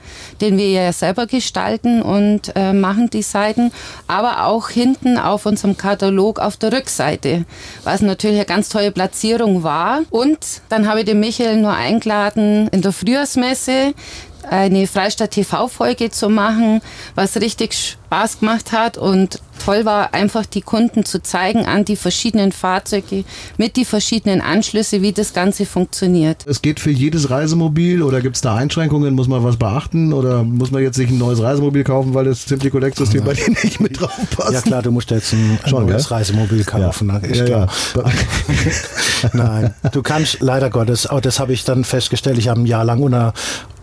den 0.41 0.59
wir 0.59 0.71
ja 0.71 0.93
selber 0.93 1.27
gestalten 1.27 2.03
und 2.03 2.53
äh, 2.55 2.73
machen 2.73 3.09
die 3.11 3.23
Seiten, 3.23 3.73
aber 4.07 4.47
auch 4.47 4.69
hinten 4.69 5.19
auf 5.19 5.47
unserem 5.47 5.77
Katalog 5.77 6.39
auf 6.39 6.57
der 6.57 6.73
Rückseite, 6.73 7.45
was 7.85 8.03
natürlich 8.03 8.37
eine 8.37 8.47
ganz 8.47 8.69
tolle 8.69 8.93
Platzierung 8.93 9.63
war. 9.63 10.01
Und 10.11 10.39
dann 10.69 10.89
habe 10.89 11.01
ich 11.01 11.07
den 11.07 11.21
Michael 11.21 11.57
nur 11.57 11.73
eingeladen 11.73 12.69
in 12.69 12.83
der 12.83 12.93
Frühjahrsmesse 12.93 13.95
eine 14.49 14.87
Freistadt 14.87 15.33
TV-Folge 15.33 16.11
zu 16.11 16.29
machen, 16.29 16.81
was 17.15 17.37
richtig 17.41 17.97
Spaß 18.13 18.41
gemacht 18.41 18.73
hat 18.73 18.99
und 18.99 19.41
toll 19.65 19.87
war, 19.87 20.13
einfach 20.13 20.45
die 20.45 20.61
Kunden 20.61 21.07
zu 21.07 21.23
zeigen 21.23 21.65
an 21.65 21.87
die 21.87 21.97
verschiedenen 21.97 22.53
Fahrzeuge 22.53 23.25
mit 23.57 23.77
die 23.77 23.87
verschiedenen 23.87 24.43
Anschlüsse, 24.43 25.01
wie 25.01 25.13
das 25.13 25.33
Ganze 25.33 25.65
funktioniert. 25.65 26.45
Es 26.47 26.61
geht 26.61 26.79
für 26.79 26.91
jedes 26.91 27.31
Reisemobil 27.31 28.03
oder 28.03 28.21
gibt 28.21 28.37
es 28.37 28.43
da 28.43 28.55
Einschränkungen? 28.55 29.15
Muss 29.15 29.29
man 29.29 29.43
was 29.45 29.57
beachten 29.57 30.13
oder 30.13 30.43
muss 30.43 30.71
man 30.71 30.83
jetzt 30.83 30.97
sich 30.97 31.09
ein 31.09 31.17
neues 31.17 31.41
Reisemobil 31.41 31.85
kaufen, 31.85 32.13
weil 32.13 32.27
das 32.27 32.45
Simply 32.45 32.69
Collect 32.69 32.99
System 32.99 33.25
bei 33.25 33.33
dir 33.33 33.49
nicht 33.49 33.81
mit 33.81 33.99
drauf 33.99 34.13
passt? 34.37 34.53
Ja 34.53 34.61
klar, 34.61 34.83
du 34.83 34.91
musst 34.91 35.11
jetzt 35.11 35.33
ein, 35.33 35.59
ein 35.63 35.71
Schon, 35.71 35.87
neues 35.87 36.09
gell? 36.09 36.19
Reisemobil 36.19 36.65
kaufen. 36.65 37.09
Ja. 37.09 37.17
Ist 37.17 37.39
Ja, 37.39 37.45
klar. 37.47 37.69
ja. 37.97 38.03
Nein, 39.33 39.75
du 39.91 40.03
kannst 40.03 40.41
leider 40.41 40.69
Gottes, 40.69 41.07
auch 41.07 41.21
das 41.23 41.41
habe 41.41 41.55
ich 41.55 41.65
dann 41.65 41.85
festgestellt, 41.85 42.37
ich 42.37 42.49
habe 42.49 42.61
ein 42.61 42.67
Jahr 42.67 42.85
lang 42.85 43.03
unter 43.03 43.33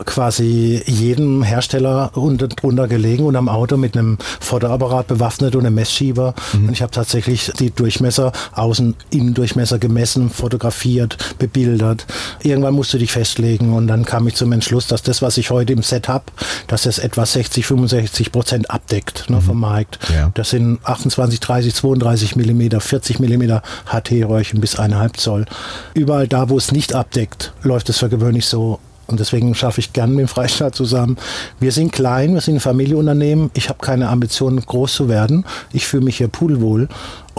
quasi 0.05 0.81
jedem 0.85 1.43
Hersteller 1.43 2.11
unter, 2.15 2.47
drunter 2.47 2.87
gelegen 2.87 3.25
und 3.25 3.35
am 3.35 3.49
Auto 3.49 3.75
mit 3.75 3.97
einem 3.97 4.17
Fotoapparat 4.39 5.07
bewaffnet 5.07 5.55
und 5.55 5.65
einem 5.65 5.75
Messschieber. 5.75 6.33
Und 6.53 6.71
ich 6.71 6.81
habe 6.81 6.91
tatsächlich 6.91 7.51
die 7.59 7.71
Durchmesser, 7.71 8.31
Außen, 8.53 8.95
Innendurchmesser 9.09 9.79
gemessen, 9.79 10.29
fotografiert, 10.29 11.17
bebildert. 11.37 12.05
Irgendwann 12.43 12.73
musst 12.73 12.93
du 12.93 12.97
dich 12.97 13.11
festlegen 13.11 13.73
und 13.73 13.87
dann 13.87 14.05
kam 14.05 14.27
ich 14.27 14.35
zum 14.35 14.51
Entschluss, 14.51 14.87
dass 14.87 15.01
das, 15.01 15.21
was 15.21 15.37
ich 15.37 15.49
heute 15.49 15.73
im 15.73 15.83
Set 15.83 16.07
habe, 16.07 16.25
dass 16.67 16.83
das 16.83 16.99
etwa 16.99 17.25
60, 17.25 17.65
65 17.65 18.31
Prozent 18.31 18.69
abdeckt 18.69 19.29
ne, 19.29 19.41
vom 19.41 19.59
Markt. 19.59 19.99
Ja. 20.13 20.31
Das 20.33 20.51
sind 20.51 20.79
28, 20.83 21.39
30, 21.39 21.75
32 21.75 22.35
Millimeter, 22.35 22.79
40 22.81 23.19
Millimeter 23.19 23.61
HT-Röhrchen 23.85 24.61
bis 24.61 24.77
1,5 24.77 25.13
Zoll. 25.17 25.45
Überall 25.93 26.27
da, 26.27 26.49
wo 26.49 26.57
es 26.57 26.71
nicht 26.71 26.93
abdeckt, 26.93 27.53
läuft 27.63 27.89
es 27.89 27.97
für 27.97 28.09
gewöhnlich 28.09 28.45
so. 28.45 28.79
Und 29.09 29.19
deswegen 29.19 29.55
schaffe 29.55 29.79
ich 29.79 29.91
gern 29.91 30.11
mit 30.11 30.19
dem 30.19 30.27
Freistaat 30.27 30.75
zusammen. 30.75 31.17
Wir 31.59 31.71
sind 31.71 31.91
klein, 31.91 32.33
wir 32.35 32.41
sind 32.41 32.55
ein 32.55 32.59
Familienunternehmen. 32.59 33.49
Ich 33.55 33.69
habe 33.69 33.79
keine 33.79 34.09
Ambition, 34.09 34.59
groß 34.59 34.93
zu 34.93 35.09
werden. 35.09 35.45
Ich 35.73 35.87
fühle 35.87 36.03
mich 36.03 36.17
hier 36.17 36.27
pudelwohl. 36.27 36.87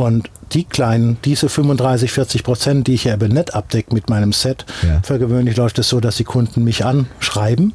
Und 0.00 0.30
die 0.52 0.64
kleinen, 0.64 1.16
diese 1.25 1.49
35, 1.49 2.11
40 2.11 2.42
Prozent, 2.42 2.87
die 2.88 2.95
ich 2.95 3.04
ja 3.04 3.14
eben 3.14 3.33
nicht 3.33 3.54
abdecke 3.54 3.95
mit 3.95 4.09
meinem 4.11 4.33
Set, 4.33 4.64
Ja. 4.83 5.00
für 5.04 5.19
gewöhnlich 5.21 5.57
läuft 5.57 5.78
es 5.78 5.88
so, 5.88 6.00
dass 6.00 6.16
die 6.16 6.25
Kunden 6.25 6.64
mich 6.64 6.85
anschreiben, 6.85 7.73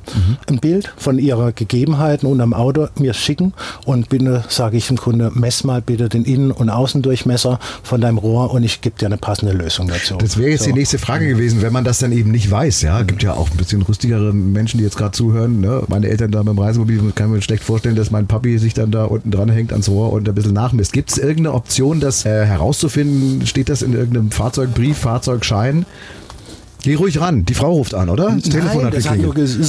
ein 0.49 0.57
Bild 0.59 0.91
von 0.97 1.17
ihrer 1.19 1.51
Gegebenheiten 1.53 2.27
und 2.27 2.41
am 2.41 2.53
Auto 2.53 2.87
mir 2.99 3.13
schicken 3.13 3.53
und 3.85 4.09
bitte 4.09 4.43
sage 4.49 4.75
ich 4.75 4.87
dem 4.87 4.97
Kunde, 4.97 5.31
mess 5.33 5.63
mal 5.63 5.81
bitte 5.81 6.09
den 6.09 6.25
Innen- 6.25 6.51
und 6.51 6.69
Außendurchmesser 6.69 7.59
von 7.83 8.01
deinem 8.01 8.17
Rohr 8.17 8.51
und 8.51 8.63
ich 8.63 8.81
gebe 8.81 8.97
dir 8.97 9.05
eine 9.05 9.17
passende 9.17 9.53
Lösung 9.53 9.87
dazu. 9.87 10.15
Das 10.17 10.37
wäre 10.37 10.49
jetzt 10.49 10.63
So. 10.63 10.71
die 10.71 10.73
nächste 10.79 10.97
Frage 10.97 11.27
gewesen, 11.27 11.61
wenn 11.61 11.71
man 11.71 11.85
das 11.85 11.99
dann 11.99 12.11
eben 12.11 12.31
nicht 12.31 12.49
weiß. 12.51 12.81
Ja, 12.81 13.03
gibt 13.03 13.23
ja 13.23 13.35
auch 13.35 13.49
ein 13.51 13.57
bisschen 13.57 13.83
rüstigere 13.83 14.33
Menschen, 14.33 14.79
die 14.79 14.83
jetzt 14.83 14.97
gerade 14.97 15.11
zuhören. 15.13 15.61
Ne? 15.61 15.83
Meine 15.87 16.09
Eltern 16.09 16.31
da 16.31 16.43
beim 16.43 16.57
Reisemobil, 16.59 17.01
kann 17.15 17.31
mir 17.31 17.41
schlecht 17.41 17.63
vorstellen, 17.63 17.95
dass 17.95 18.11
mein 18.11 18.27
Papi 18.27 18.57
sich 18.57 18.73
dann 18.73 18.91
da 18.91 19.05
unten 19.05 19.31
dran 19.31 19.47
hängt 19.49 19.71
ans 19.71 19.87
Rohr 19.87 20.11
und 20.11 20.27
ein 20.27 20.35
bisschen 20.35 20.53
nachmisst. 20.53 20.91
Gibt 20.91 21.11
es 21.11 21.17
irgendeine 21.17 21.53
Option, 21.53 22.01
das 22.15 22.25
äh, 22.25 22.45
herauszufinden? 22.45 23.45
Steht 23.45 23.69
das 23.69 23.81
in 23.81 23.93
irgendeinem 23.93 24.31
Fahrzeugbrief, 24.31 24.97
Fahrzeugschein? 24.97 25.85
Geh 26.85 26.93
ruhig 26.93 27.19
ran. 27.19 27.45
Die 27.45 27.55
Frau 27.55 27.71
ruft 27.73 27.95
an, 27.95 28.09
oder? 28.09 28.29
Das 28.39 28.43
Telefon 28.43 28.77
Nein, 28.77 28.85
hat 28.85 28.93
das 28.93 29.09
hat 29.09 29.17
nur, 29.17 29.33
geklingelt. 29.33 29.59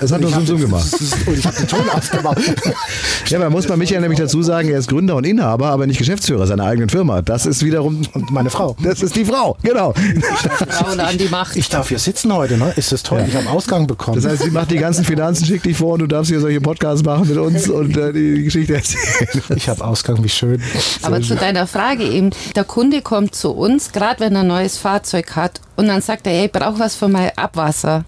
es- 0.00 0.10
hat 0.12 0.20
nur 0.22 0.30
so 0.46 0.56
gemacht. 0.56 0.86
Und 1.26 1.38
ich 1.38 1.44
habe 1.46 1.56
den 1.58 1.68
Ton 1.68 1.80
ausgemacht. 1.92 2.38
Ja, 3.28 3.38
man 3.38 3.52
muss 3.52 3.66
bei 3.66 3.76
Michael 3.76 4.00
nämlich 4.00 4.18
dazu 4.18 4.42
sagen, 4.42 4.70
er 4.70 4.78
ist 4.78 4.88
Gründer 4.88 5.16
und 5.16 5.24
Inhaber, 5.24 5.66
aber 5.68 5.86
nicht 5.86 5.98
Geschäftsführer 5.98 6.46
seiner 6.46 6.64
eigenen 6.64 6.88
Firma. 6.88 7.20
Das 7.20 7.44
ist 7.44 7.62
wiederum, 7.66 8.00
Und 8.14 8.30
meine 8.30 8.48
Frau. 8.48 8.76
das 8.82 9.02
ist 9.02 9.14
die 9.14 9.26
Frau, 9.26 9.58
genau. 9.62 9.92
Frauen 10.70 11.00
an 11.00 11.18
die 11.18 11.28
Macht. 11.28 11.54
Ich 11.56 11.68
darf 11.68 11.90
hier 11.90 11.98
sitzen 11.98 12.32
heute, 12.32 12.56
ne? 12.56 12.72
Ist 12.76 12.92
das 12.92 13.02
toll? 13.02 13.22
Ich 13.28 13.36
habe 13.36 13.50
Ausgang 13.50 13.86
bekommen. 13.86 14.16
Das 14.22 14.30
heißt, 14.30 14.44
sie 14.44 14.50
macht 14.50 14.70
die 14.70 14.76
ganzen 14.78 15.04
Finanzen, 15.04 15.44
schickt 15.44 15.66
dich 15.66 15.76
vor 15.76 15.92
und 15.92 15.98
du 16.00 16.06
darfst 16.06 16.30
hier 16.30 16.40
solche 16.40 16.62
Podcasts 16.62 17.04
machen 17.04 17.28
mit 17.28 17.36
uns 17.36 17.68
und 17.68 17.94
äh, 17.98 18.10
die 18.14 18.42
Geschichte 18.42 18.74
erzählen. 18.76 19.42
ich 19.54 19.68
habe 19.68 19.84
Ausgang, 19.84 20.24
wie 20.24 20.30
schön. 20.30 20.62
Aber 21.02 21.20
zu 21.20 21.34
deiner 21.36 21.66
Frage 21.66 22.04
eben, 22.04 22.30
der 22.56 22.64
Kunde 22.64 23.02
kommt 23.02 23.34
zu 23.34 23.50
uns, 23.50 23.92
gerade 23.92 24.20
wenn 24.20 24.34
er 24.34 24.40
ein 24.40 24.46
neues 24.46 24.78
Fahrzeug 24.78 25.36
hat, 25.36 25.60
und 25.76 25.88
dann 25.88 26.00
sagt 26.00 26.26
er, 26.26 26.32
hey, 26.32 26.46
ich 26.46 26.52
brauche 26.52 26.78
was 26.78 26.94
für 26.94 27.08
mein 27.08 27.36
Abwasser. 27.36 28.04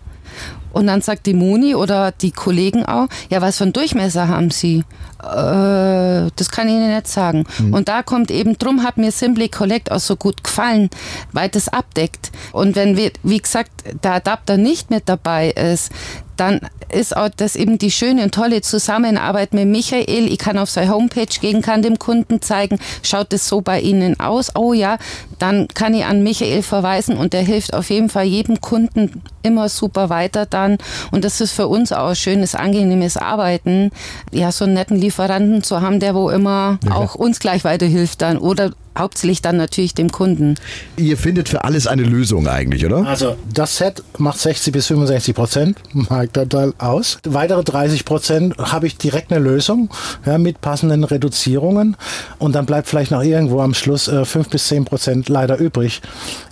Und 0.73 0.89
dann 0.89 1.01
sagt 1.01 1.25
die 1.25 1.33
Moni 1.33 1.75
oder 1.75 2.13
die 2.13 2.33
Kollegen 2.33 2.85
auch, 2.85 3.09
ja, 3.31 3.41
was 3.41 3.57
für 3.57 3.65
einen 3.65 3.73
Durchmesser 3.73 4.29
haben 4.29 4.51
Sie? 4.51 4.85
Äh, 5.23 6.31
das 6.37 6.51
kann 6.51 6.69
ich 6.69 6.75
Ihnen 6.75 6.95
nicht 6.95 7.09
sagen. 7.09 7.47
Und 7.73 7.89
da 7.89 8.03
kommt 8.03 8.31
eben, 8.31 8.59
drum 8.59 8.83
hat 8.83 8.99
mir 8.99 9.11
Simply 9.11 9.49
Collect 9.49 9.91
auch 9.91 10.01
so 10.01 10.17
gut 10.17 10.45
gefallen, 10.45 10.91
weil 11.33 11.49
das 11.49 11.69
abdeckt. 11.69 12.31
Und 12.53 12.77
wenn 12.77 12.99
wir, 12.99 13.11
wie 13.23 13.39
gesagt, 13.39 13.71
der 14.05 14.15
Adapter 14.15 14.59
nicht 14.59 14.91
mit 14.91 15.09
dabei 15.09 15.49
ist, 15.51 15.91
dann 16.37 16.61
ist 16.93 17.17
auch 17.17 17.31
das 17.35 17.57
eben 17.57 17.79
die 17.79 17.91
schöne 17.91 18.25
und 18.25 18.35
tolle 18.35 18.61
Zusammenarbeit 18.61 19.55
mit 19.55 19.67
Michael. 19.67 20.31
Ich 20.31 20.39
kann 20.39 20.59
auf 20.59 20.71
seine 20.71 20.93
Homepage 20.93 21.25
gehen, 21.41 21.63
kann 21.63 21.83
dem 21.83 21.99
Kunden 21.99 22.43
zeigen, 22.43 22.79
schaut 23.03 23.33
es 23.33 23.49
so 23.49 23.63
bei 23.63 23.81
Ihnen 23.81 24.21
aus? 24.21 24.55
Oh 24.55 24.73
ja, 24.73 24.99
dann 25.39 25.69
kann 25.69 25.95
ich 25.95 26.05
an 26.05 26.23
Michael 26.23 26.63
verweisen 26.63 27.17
und 27.17 27.33
der 27.33 27.43
hilft 27.43 27.75
auf 27.75 27.91
jeden 27.91 28.09
Fall 28.09 28.25
jedem 28.25 28.61
Kunden 28.61 29.23
immer 29.43 29.69
super 29.69 30.09
weiter 30.11 30.47
dann. 30.47 30.79
Und 31.11 31.25
das 31.25 31.41
ist 31.41 31.53
für 31.53 31.69
uns 31.69 31.93
auch 31.93 32.09
ein 32.09 32.17
schönes, 32.17 32.55
angenehmes 32.55 33.17
Arbeiten, 33.17 33.91
ja, 34.33 34.53
so 34.53 34.65
einen 34.65 34.75
netten 34.75 34.97
Lieferanten 34.97 35.63
zu 35.63 35.81
haben, 35.81 36.01
der 36.01 36.15
wo 36.15 36.31
immer 36.31 36.79
auch 36.91 37.15
uns 37.15 37.39
gleich 37.39 37.65
weiterhilft 37.65 38.23
dann 38.23 38.39
oder 38.39 38.73
hauptsächlich 38.99 39.43
dann 39.43 39.57
natürlich 39.57 39.95
dem 39.95 40.11
Kunden. 40.11 40.57
Ihr 40.97 41.17
findet 41.17 41.49
für 41.49 41.65
alles 41.65 41.87
eine 41.87 42.03
Lösung 42.03 42.49
eigentlich, 42.49 42.85
oder? 42.85 43.07
Also 43.07 43.37
das 43.53 43.77
Set 43.77 44.03
macht 44.19 44.39
60 44.39 44.73
bis 44.73 44.87
65 44.87 45.35
Prozent 45.35 45.79
Marktanteil 45.93 46.73
aus. 46.79 47.19
Weitere 47.25 47.63
30 47.63 48.05
Prozent 48.05 48.57
habe 48.59 48.87
ich 48.87 48.97
direkt 48.97 49.33
eine 49.33 49.45
Lösung 49.45 49.91
ja, 50.25 50.39
mit 50.39 50.61
passenden 50.61 51.05
Reduzierungen 51.05 51.97
und 52.39 52.55
dann 52.55 52.67
bleibt 52.67 52.89
vielleicht 52.89 53.11
noch 53.11 53.23
irgendwo 53.23 53.61
am 53.61 53.75
Schluss 53.75 54.09
äh, 54.09 54.25
5 54.25 54.49
bis 54.49 54.69
10 54.69 54.85
Prozent 54.85 55.26
leider 55.29 55.59
übrig. 55.59 56.03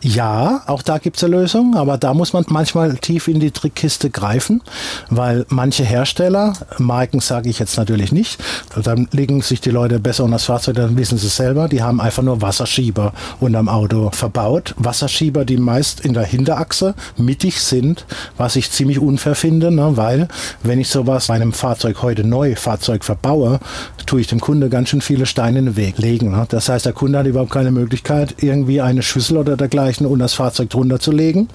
Ja, 0.00 0.62
auch 0.66 0.82
da 0.82 0.98
gibt 0.98 1.16
es 1.16 1.24
eine 1.24 1.36
Lösung, 1.36 1.76
aber 1.76 1.98
da 1.98 2.14
muss 2.14 2.32
man 2.32 2.44
manchmal 2.48 2.96
tief 2.96 3.28
in 3.28 3.40
die 3.40 3.50
Trickkiste 3.50 4.10
greifen, 4.10 4.62
weil 5.10 5.46
manche 5.48 5.84
Hersteller, 5.84 6.54
Marken 6.78 7.20
sage 7.20 7.48
ich 7.48 7.58
jetzt 7.58 7.76
natürlich 7.76 8.12
nicht, 8.12 8.38
dann 8.82 9.08
legen 9.12 9.42
sich 9.42 9.60
die 9.60 9.70
Leute 9.70 9.98
besser 9.98 10.24
unter 10.24 10.36
das 10.36 10.44
Fahrzeug, 10.44 10.76
dann 10.76 10.96
wissen 10.96 11.18
sie 11.18 11.28
es 11.28 11.36
selber, 11.36 11.68
die 11.68 11.82
haben 11.82 12.00
einfach 12.00 12.22
nur 12.22 12.42
Wasserschieber 12.42 13.12
unterm 13.40 13.68
Auto 13.68 14.10
verbaut. 14.10 14.74
Wasserschieber, 14.76 15.44
die 15.44 15.56
meist 15.56 16.00
in 16.00 16.12
der 16.12 16.24
Hinterachse 16.24 16.94
mittig 17.16 17.60
sind, 17.60 18.06
was 18.36 18.56
ich 18.56 18.70
ziemlich 18.70 18.98
unfair 18.98 19.34
finde, 19.34 19.70
ne? 19.70 19.96
weil 19.96 20.28
wenn 20.62 20.80
ich 20.80 20.88
sowas 20.88 21.28
bei 21.28 21.34
einem 21.34 21.52
Fahrzeug 21.52 22.02
heute 22.02 22.24
neu 22.24 22.56
Fahrzeug 22.56 23.04
verbaue, 23.04 23.60
tue 24.06 24.20
ich 24.20 24.26
dem 24.26 24.40
Kunde 24.40 24.68
ganz 24.68 24.90
schön 24.90 25.00
viele 25.00 25.26
Steine 25.26 25.60
in 25.60 25.64
den 25.66 25.76
Weg 25.76 25.98
legen. 25.98 26.32
Ne? 26.32 26.46
Das 26.48 26.68
heißt, 26.68 26.86
der 26.86 26.92
Kunde 26.92 27.18
hat 27.18 27.26
überhaupt 27.26 27.50
keine 27.50 27.70
Möglichkeit, 27.70 28.36
irgendwie 28.42 28.63
eine 28.80 29.02
Schüssel 29.02 29.36
oder 29.36 29.56
dergleichen 29.56 30.06
unter 30.06 30.24
das 30.24 30.34
Fahrzeug 30.34 30.70
drunter 30.70 31.00
zu 31.00 31.12
legen, 31.12 31.48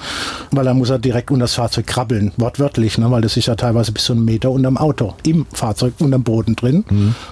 weil 0.52 0.66
dann 0.66 0.78
muss 0.78 0.90
er 0.90 1.00
direkt 1.00 1.32
unter 1.32 1.44
das 1.44 1.56
Fahrzeug 1.56 1.88
krabbeln, 1.88 2.32
wortwörtlich, 2.38 2.98
ne? 2.98 3.10
weil 3.12 3.22
das 3.22 3.38
ist 3.38 3.48
ja 3.48 3.56
teilweise 3.56 3.92
bis 3.92 4.06
zu 4.06 4.14
einem 4.14 4.26
Meter 4.26 4.52
unterm 4.52 4.78
Auto, 4.78 5.14
im 5.24 5.46
Fahrzeug, 5.54 5.94
unterm 6.00 6.24
Boden 6.24 6.56
drin. 6.56 6.84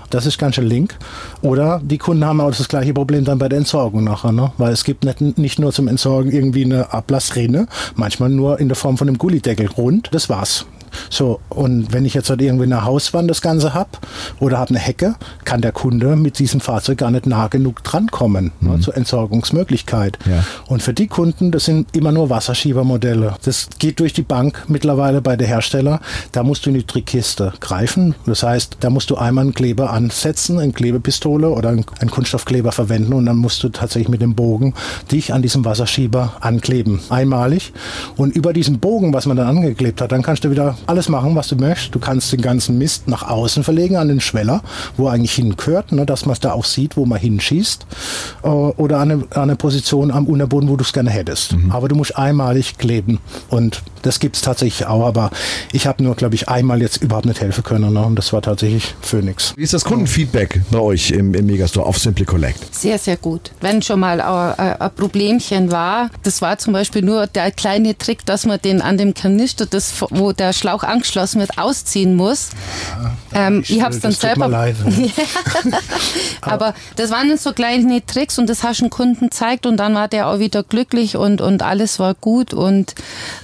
Das 0.10 0.26
ist 0.26 0.38
ganz 0.38 0.56
schön 0.56 0.68
link. 0.68 0.96
Oder 1.42 1.82
die 1.84 1.98
Kunden 1.98 2.26
haben 2.26 2.42
auch 2.42 2.54
das 2.56 2.68
gleiche 2.68 2.94
Problem 2.94 3.24
dann 3.26 3.40
bei 3.40 3.50
der 3.50 3.60
Entsorgung 3.60 4.04
nachher, 4.04 4.32
ne? 4.32 4.52
weil 4.58 4.72
es 4.72 4.84
gibt 4.84 5.04
nicht, 5.04 5.38
nicht 5.38 5.60
nur 5.60 5.72
zum 5.72 5.88
Entsorgen 5.88 6.32
irgendwie 6.32 6.66
eine 6.66 6.94
Ablassrinne, 6.94 7.68
manchmal 7.96 8.30
nur 8.30 8.60
in 8.60 8.70
der 8.70 8.76
Form 8.76 8.98
von 8.98 9.08
einem 9.08 9.18
Gullideckel 9.18 9.68
rund, 9.68 10.10
das 10.12 10.30
war's. 10.30 10.66
So, 11.10 11.40
und 11.50 11.94
wenn 11.94 12.06
ich 12.06 12.14
jetzt 12.14 12.30
halt 12.30 12.42
irgendwie 12.42 12.66
eine 12.66 12.84
Hauswand 12.86 13.30
das 13.30 13.42
Ganze 13.42 13.74
hab 13.74 14.00
oder 14.40 14.58
habe 14.58 14.70
eine 14.70 14.80
Hecke, 14.80 15.16
kann 15.46 15.62
der 15.62 15.72
Kunde 15.72 16.16
mit 16.16 16.40
diesem 16.40 16.60
Fahrzeug 16.60 16.98
gar 16.98 17.12
nicht 17.12 17.26
nah 17.26 17.48
genug 17.48 17.84
drankommen 17.84 18.52
ne, 18.60 18.80
zur 18.80 18.96
Entsorgungsmöglichkeit. 18.96 20.18
Ja. 20.26 20.44
Und 20.68 20.82
für 20.82 20.94
die 20.94 21.08
Kunden, 21.08 21.52
das 21.52 21.66
sind 21.66 21.96
immer 21.96 22.12
nur 22.12 22.30
Wasserschiebermodelle. 22.30 23.36
Das 23.44 23.70
geht 23.80 24.00
durch 24.00 24.14
die 24.14 24.24
Bank 24.24 24.66
mittlerweile 24.68 25.22
bei 25.22 25.36
der 25.36 25.48
Hersteller. 25.48 26.02
Da 26.32 26.44
musst 26.44 26.66
du 26.66 26.70
in 26.70 26.76
die 26.76 26.84
Trickkiste 26.84 27.54
greifen. 27.60 28.16
Das 28.26 28.44
heißt, 28.44 28.78
da 28.80 28.90
musst 28.90 29.10
du 29.10 29.18
einmal 29.18 29.44
einen 29.44 29.54
Kleber 29.54 29.92
ansetzen, 29.92 30.60
eine 30.60 30.74
Klebepistole 30.74 31.50
oder 31.50 31.70
einen 31.70 31.86
Kunststoffkleber 31.86 32.72
verwenden 32.72 33.14
und 33.14 33.26
dann 33.26 33.38
musst 33.38 33.64
du 33.64 33.70
tatsächlich 33.70 34.10
mit 34.10 34.22
dem 34.22 34.36
Bogen 34.36 34.74
dich 35.12 35.34
an 35.34 35.42
diesem 35.42 35.66
Wasserschieber 35.66 36.34
ankleben. 36.42 37.00
Einmalig. 37.10 37.74
Und 38.16 38.36
über 38.36 38.54
diesen 38.54 38.80
Bogen, 38.80 39.14
was 39.14 39.26
man 39.26 39.38
dann 39.38 39.48
angeklebt 39.48 40.02
hat, 40.02 40.12
dann 40.12 40.22
kannst 40.22 40.44
du 40.44 40.52
wieder 40.52 40.78
alles 40.88 41.10
machen, 41.10 41.36
was 41.36 41.50
du 41.50 41.56
möchtest. 41.56 41.94
Du 41.94 42.00
kannst 42.00 42.32
den 42.32 42.42
ganzen 42.42 42.78
Mist 42.78 43.08
nach 43.08 43.28
außen 43.28 43.64
verlegen 43.64 43.98
an 43.98 44.08
den 44.08 44.22
Schweller, 44.22 44.62
wo 44.96 45.08
er 45.08 45.14
eigentlich 45.14 45.34
hingehört, 45.34 45.92
ne, 45.92 46.06
dass 46.06 46.26
man 46.26 46.34
es 46.34 46.40
da 46.40 46.54
auch 46.54 46.66
sieht, 46.66 46.98
wo 46.98 47.06
man 47.06 47.20
hinschießt. 47.20 47.86
Äh, 48.44 48.48
oder 48.48 49.00
an 49.00 49.12
eine, 49.12 49.24
an 49.32 49.44
eine 49.44 49.56
Position 49.56 50.12
am 50.12 50.28
Unterboden, 50.28 50.70
wo 50.70 50.78
du 50.78 50.84
es 50.84 50.94
gerne 50.94 51.10
hättest. 51.10 51.56
Aber 51.70 51.88
du 51.88 51.96
musst 51.96 52.18
einmalig 52.18 52.78
kleben. 52.78 53.20
Und 53.50 53.82
das 54.02 54.20
gibt 54.20 54.38
es 54.38 54.42
tatsächlich 54.42 54.88
auch. 54.88 55.06
Aber 55.06 55.32
ich 55.72 55.88
habe 55.88 56.04
nur, 56.04 56.16
glaube 56.16 56.36
ich, 56.36 56.50
einmal 56.50 56.82
jetzt 56.82 56.98
überhaupt 56.98 57.26
nicht 57.26 57.42
helfen 57.42 57.64
können. 57.64 57.94
Ne? 57.94 58.02
Und 58.02 58.16
das 58.16 58.32
war 58.34 58.42
tatsächlich 58.42 58.96
Phoenix. 59.02 59.54
Wie 59.56 59.64
ist 59.64 59.74
das 59.74 59.84
Kundenfeedback 59.84 60.62
bei 60.72 60.80
euch 60.80 61.12
im, 61.12 61.34
im 61.34 61.46
Megastore 61.46 61.86
auf 61.86 61.98
Simply 61.98 62.26
Collect? 62.26 62.74
Sehr, 62.74 62.98
sehr 62.98 63.18
gut. 63.18 63.52
Wenn 63.60 63.82
schon 63.82 64.00
mal 64.00 64.22
ein, 64.22 64.60
ein 64.60 64.88
ein 64.88 64.96
Problemchen 64.96 65.72
war, 65.72 66.10
das 66.24 66.42
war 66.42 66.58
zum 66.58 66.74
Beispiel 66.74 67.02
nur 67.02 67.28
der 67.28 67.52
kleine 67.52 67.98
Trick, 67.98 68.26
dass 68.26 68.46
man 68.46 68.60
den 68.62 68.82
an 68.82 68.98
dem 68.98 69.14
Kanister, 69.14 69.66
das, 69.66 69.94
wo 70.10 70.32
der 70.32 70.54
Schlauch 70.68 70.84
angeschlossen 70.84 71.40
wird, 71.40 71.58
ausziehen 71.58 72.16
muss. 72.18 72.50
ähm, 73.34 73.64
ich 73.66 73.82
habe 73.82 73.96
es 73.96 74.02
dann 74.02 74.12
das 74.12 74.20
tut 74.20 74.38
mir 74.38 74.44
selber. 74.44 74.50
leid. 74.50 74.76
Aber 76.42 76.74
das 76.98 77.10
waren 77.10 77.38
so 77.38 77.54
kleine 77.54 78.06
Tricks 78.06 78.38
und 78.38 78.50
das 78.50 78.64
hast 78.64 78.82
du 78.82 78.86
dem 78.86 78.90
Kunden 78.90 79.30
gezeigt 79.30 79.66
und 79.66 79.78
dann 79.78 79.96
war 79.96 80.10
der 80.10 80.28
auch 80.28 80.40
wieder 80.40 80.64
glücklich 80.64 81.16
und, 81.16 81.40
und 81.40 81.64
alles 81.64 82.00
war 82.00 82.16
gut. 82.16 82.54
Und 82.54 82.96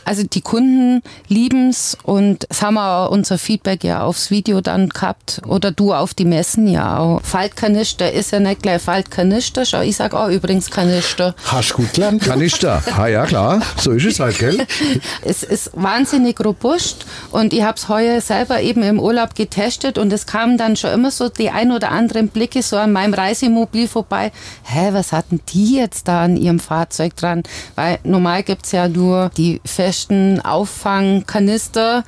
also 0.04 0.24
die 0.24 0.42
Kunden 0.42 1.02
lieben 1.30 1.70
es 1.70 1.98
und 2.04 2.46
das 2.50 2.62
haben 2.62 2.74
wir 2.74 3.06
auch 3.06 3.12
unser 3.12 3.38
Feedback 3.38 3.86
ja 3.86 4.04
aufs 4.04 4.30
Video 4.30 4.60
dann 4.60 4.90
gehabt 4.90 5.42
oder 5.48 5.72
du 5.72 5.94
auf 5.94 6.14
die 6.14 6.26
Messen 6.26 6.68
ja 6.68 6.98
auch. 6.98 7.22
Faltkanister 7.24 8.12
ist 8.12 8.34
ja 8.34 8.42
nicht 8.42 8.64
gleich 8.64 8.82
Faltkanister, 8.82 9.66
schau, 9.66 9.80
ich 9.80 9.96
sag 9.96 10.14
auch 10.14 10.28
übrigens 10.28 10.70
Kanister. 10.70 11.36
Hast 11.46 11.72
du 11.72 11.76
gut 11.76 11.94
gelernt? 11.94 12.22
Kanister. 12.22 12.84
ah 12.98 13.08
ja, 13.08 13.26
klar. 13.26 13.62
So 13.78 13.92
ist 13.92 14.06
es 14.06 14.20
halt, 14.20 14.38
gell? 14.40 14.68
Es 15.22 15.44
ist 15.44 15.72
wahnsinnig 15.74 16.44
robust 16.44 17.06
und 17.32 17.54
ich 17.54 17.64
habe 17.64 17.78
es 17.78 17.90
heuer 17.90 18.22
selber 18.22 18.62
eben 18.62 18.84
im 18.84 19.00
Urlaub 19.00 19.36
getestet 19.36 19.98
und 19.98 20.12
es 20.14 20.26
kamen 20.26 20.58
dann 20.58 20.76
schon 20.76 20.92
immer 20.92 21.12
so 21.12 21.30
die 21.30 21.50
ein 21.50 21.72
oder 21.72 21.92
anderen 21.92 22.30
Blicke 22.30 22.62
so 22.62 22.78
an 22.78 22.92
meinem 22.92 23.14
Reisemobil 23.14 23.88
vorbei. 23.88 24.32
Hä, 24.64 24.90
was 24.92 25.12
hatten 25.12 25.42
die 25.50 25.76
jetzt 25.76 26.08
da 26.08 26.24
an 26.24 26.38
ihrem 26.38 26.60
Fahrzeug 26.60 27.16
dran? 27.16 27.44
Weil 27.76 28.00
normal 28.04 28.44
gibt's 28.44 28.72
ja 28.72 28.88
nur 28.88 29.32
die 29.38 29.62
festen 29.66 30.42
Auffangkanister 30.42 32.04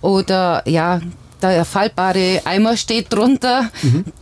oder 0.00 0.62
ja, 0.66 1.00
der 1.42 1.64
faltbare 1.64 2.40
Eimer 2.44 2.76
steht 2.76 3.12
drunter, 3.12 3.70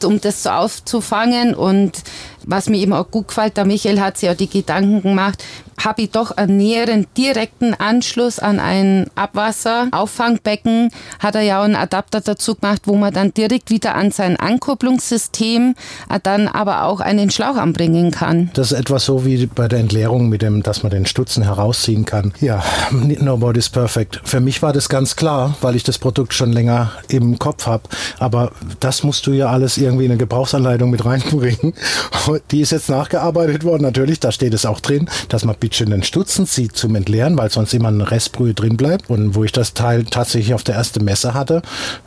um 0.02 0.20
das 0.20 0.42
so 0.42 0.50
aufzufangen. 0.50 1.54
Und 1.54 2.02
was 2.44 2.68
mir 2.68 2.78
eben 2.78 2.92
auch 2.92 3.10
gut 3.10 3.28
gefällt, 3.28 3.56
der 3.56 3.64
Michael 3.64 4.00
hat 4.00 4.18
sich 4.18 4.26
ja 4.26 4.34
die 4.34 4.48
Gedanken 4.48 5.02
gemacht, 5.02 5.42
habe 5.82 6.02
ich 6.02 6.10
doch 6.10 6.30
einen 6.32 6.56
näheren 6.56 7.06
direkten 7.16 7.74
Anschluss 7.74 8.38
an 8.38 8.60
ein 8.60 9.06
Abwasserauffangbecken, 9.14 10.90
hat 11.18 11.34
er 11.34 11.42
ja 11.42 11.60
auch 11.60 11.64
einen 11.64 11.76
Adapter 11.76 12.20
dazu 12.20 12.54
gemacht, 12.54 12.82
wo 12.86 12.96
man 12.96 13.12
dann 13.12 13.32
direkt 13.34 13.70
wieder 13.70 13.94
an 13.94 14.10
sein 14.10 14.36
Ankupplungssystem 14.36 15.74
äh, 16.10 16.20
dann 16.22 16.48
aber 16.48 16.84
auch 16.84 17.00
einen 17.00 17.30
Schlauch 17.30 17.56
anbringen 17.56 18.10
kann. 18.10 18.50
Das 18.54 18.72
ist 18.72 18.78
etwas 18.78 19.04
so 19.04 19.24
wie 19.24 19.46
bei 19.46 19.68
der 19.68 19.80
Entleerung, 19.80 20.28
mit 20.28 20.42
dem, 20.42 20.62
dass 20.62 20.82
man 20.82 20.90
den 20.90 21.06
Stutzen 21.06 21.42
herausziehen 21.42 22.04
kann. 22.04 22.32
Ja, 22.40 22.62
nobody's 22.90 23.68
perfect. 23.68 24.20
Für 24.24 24.40
mich 24.40 24.62
war 24.62 24.72
das 24.72 24.88
ganz 24.88 25.16
klar, 25.16 25.56
weil 25.60 25.76
ich 25.76 25.82
das 25.82 25.98
Produkt 25.98 26.34
schon 26.34 26.52
länger 26.52 26.92
im 27.08 27.38
Kopf 27.38 27.66
habe. 27.66 27.84
Aber 28.18 28.52
das 28.80 29.02
musst 29.02 29.26
du 29.26 29.32
ja 29.32 29.48
alles 29.48 29.76
irgendwie 29.76 30.04
in 30.04 30.12
eine 30.12 30.18
Gebrauchsanleitung 30.18 30.90
mit 30.90 31.04
reinbringen. 31.04 31.74
Die 32.50 32.60
ist 32.60 32.72
jetzt 32.72 32.88
nachgearbeitet 32.88 33.64
worden, 33.64 33.82
natürlich, 33.82 34.20
da 34.20 34.32
steht 34.32 34.54
es 34.54 34.66
auch 34.66 34.80
drin, 34.80 35.08
dass 35.28 35.44
man 35.44 35.56
bisschen 35.68 35.90
den 35.90 36.02
Stutzen 36.02 36.46
zieht 36.46 36.76
zum 36.76 36.94
Entleeren, 36.94 37.38
weil 37.38 37.50
sonst 37.50 37.72
immer 37.74 37.88
eine 37.88 38.10
Restbrühe 38.10 38.54
drin 38.54 38.76
bleibt. 38.76 39.08
Und 39.08 39.34
wo 39.34 39.44
ich 39.44 39.52
das 39.52 39.74
Teil 39.74 40.04
tatsächlich 40.04 40.54
auf 40.54 40.62
der 40.62 40.74
ersten 40.74 41.04
Messe 41.04 41.34
hatte, 41.34 41.62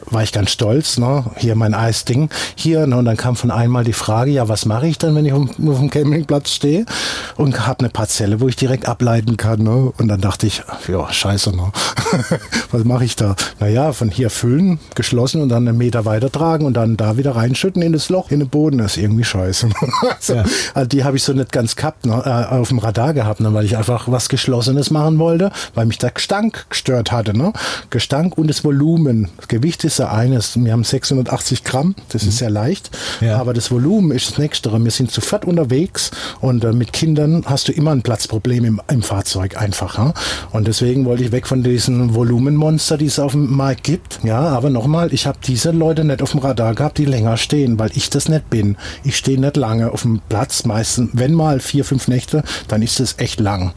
war 0.06 0.24
ich 0.24 0.32
ganz 0.32 0.52
stolz. 0.52 0.98
Ne? 0.98 1.26
Hier 1.38 1.56
mein 1.56 1.74
Eisding. 1.74 2.30
Hier, 2.56 2.86
ne? 2.88 2.98
und 2.98 3.06
dann 3.06 3.18
kam 3.18 3.36
von 3.36 3.52
einmal 3.52 3.84
die 3.84 3.94
Frage, 3.94 4.32
ja, 4.32 4.48
was 4.48 4.66
mache 4.66 4.88
ich 4.88 4.98
dann, 4.98 5.16
wenn 5.16 5.26
ich 5.26 5.34
auf, 5.34 5.50
auf 5.50 5.80
dem 5.80 5.90
Campingplatz 5.90 6.52
stehe? 6.52 6.86
Und 7.36 7.68
habe 7.68 7.80
eine 7.80 7.90
Parzelle, 7.90 8.40
wo 8.40 8.48
ich 8.48 8.56
direkt 8.56 8.88
ableiten 8.88 9.38
kann. 9.38 9.64
Ne? 9.64 9.92
Und 9.98 10.08
dann 10.08 10.22
dachte 10.22 10.48
ich, 10.48 10.62
ja, 10.88 11.12
scheiße, 11.12 11.56
ne? 11.56 11.72
was 12.72 12.84
mache 12.84 13.06
ich 13.06 13.16
da? 13.16 13.36
Naja, 13.60 13.92
von 13.92 14.10
hier 14.10 14.30
füllen, 14.30 14.80
geschlossen 14.96 15.42
und 15.42 15.50
dann 15.50 15.68
einen 15.68 15.78
Meter 15.78 16.06
weiter 16.06 16.32
tragen 16.32 16.66
und 16.66 16.76
dann 16.76 16.96
da 16.96 17.18
wieder 17.18 17.36
reinschütten 17.36 17.82
in 17.82 17.94
das 17.94 18.10
Loch, 18.10 18.32
in 18.32 18.40
den 18.40 18.50
Boden. 18.50 18.78
Das 18.78 18.98
ist 18.98 19.04
irgendwie 19.04 19.24
scheiße. 19.24 19.70
also, 20.16 20.36
ja. 20.36 20.44
also 20.74 20.88
die 20.88 21.04
habe 21.04 21.18
ich 21.18 21.24
so 21.24 21.34
nicht 21.34 21.52
ganz 21.52 21.76
gehabt, 21.76 22.06
ne? 22.06 22.22
äh, 22.26 22.56
auf 22.56 22.70
dem 22.70 22.80
Radar 22.80 23.14
gehabt, 23.14 23.40
ne? 23.40 23.47
Weil 23.54 23.66
ich 23.66 23.77
einfach 23.77 24.10
was 24.10 24.30
Geschlossenes 24.30 24.92
machen 24.92 25.20
wollte, 25.20 25.51
weil 25.74 25.86
mich 25.86 25.98
der 25.98 26.12
Gestank 26.12 26.66
gestört 26.70 27.12
hatte. 27.12 27.38
Ne? 27.38 27.54
Gestank 27.89 28.38
und 28.38 28.48
das 28.48 28.63
Volumen. 28.63 29.30
Das 29.38 29.48
Gewicht 29.48 29.84
ist 29.84 30.00
ja 30.00 30.12
eines. 30.12 30.58
Wir 30.58 30.72
haben 30.72 30.84
680 30.84 31.63
Gramm, 31.63 31.96
das 32.10 32.24
mhm. 32.24 32.30
ist 32.30 32.38
sehr 32.38 32.50
leicht. 32.50 32.92
Ja. 33.22 33.38
Aber 33.38 33.54
das 33.54 33.72
Volumen 33.72 34.12
ist 34.12 34.32
das 34.32 34.38
nächste. 34.38 34.68
Wir 34.77 34.92
sind 34.92 35.12
zu 35.12 35.22
fett 35.22 35.46
unterwegs 35.46 36.12
und 36.42 36.63
äh, 36.63 36.74
mit 36.74 36.94
Kindern 36.94 37.44
hast 37.46 37.68
du 37.68 37.72
immer 37.72 37.92
ein 37.92 38.01
Platzproblem 38.01 38.66
im, 38.66 38.82
im 38.92 39.01
Fahrzeug 39.01 39.58
einfach. 39.58 39.98
Ja? 39.98 40.13
Und 40.51 40.68
deswegen 40.68 41.06
wollte 41.06 41.24
ich 41.24 41.32
weg 41.32 41.48
von 41.48 41.63
diesen 41.63 42.13
Volumenmonster, 42.13 42.98
die 42.98 43.06
es 43.06 43.20
auf 43.20 43.32
dem 43.32 43.51
Markt 43.56 43.84
gibt. 43.84 44.20
Ja, 44.24 44.39
aber 44.39 44.70
nochmal, 44.70 45.13
ich 45.13 45.25
habe 45.27 45.38
diese 45.46 45.72
Leute 45.72 46.04
nicht 46.04 46.22
auf 46.22 46.32
dem 46.32 46.39
Radar 46.39 46.75
gehabt, 46.75 46.98
die 46.98 47.06
länger 47.06 47.38
stehen, 47.38 47.80
weil 47.80 47.92
ich 47.94 48.10
das 48.10 48.30
nicht 48.30 48.50
bin. 48.50 48.77
Ich 49.04 49.18
stehe 49.18 49.39
nicht 49.39 49.58
lange 49.58 49.92
auf 49.92 50.04
dem 50.04 50.22
Platz, 50.30 50.66
meistens, 50.66 51.10
wenn 51.13 51.34
mal 51.34 51.60
vier, 51.60 51.86
fünf 51.86 52.08
Nächte, 52.08 52.44
dann 52.68 52.82
ist 52.82 53.00
es 53.00 53.16
echt 53.18 53.37
lang. 53.39 53.74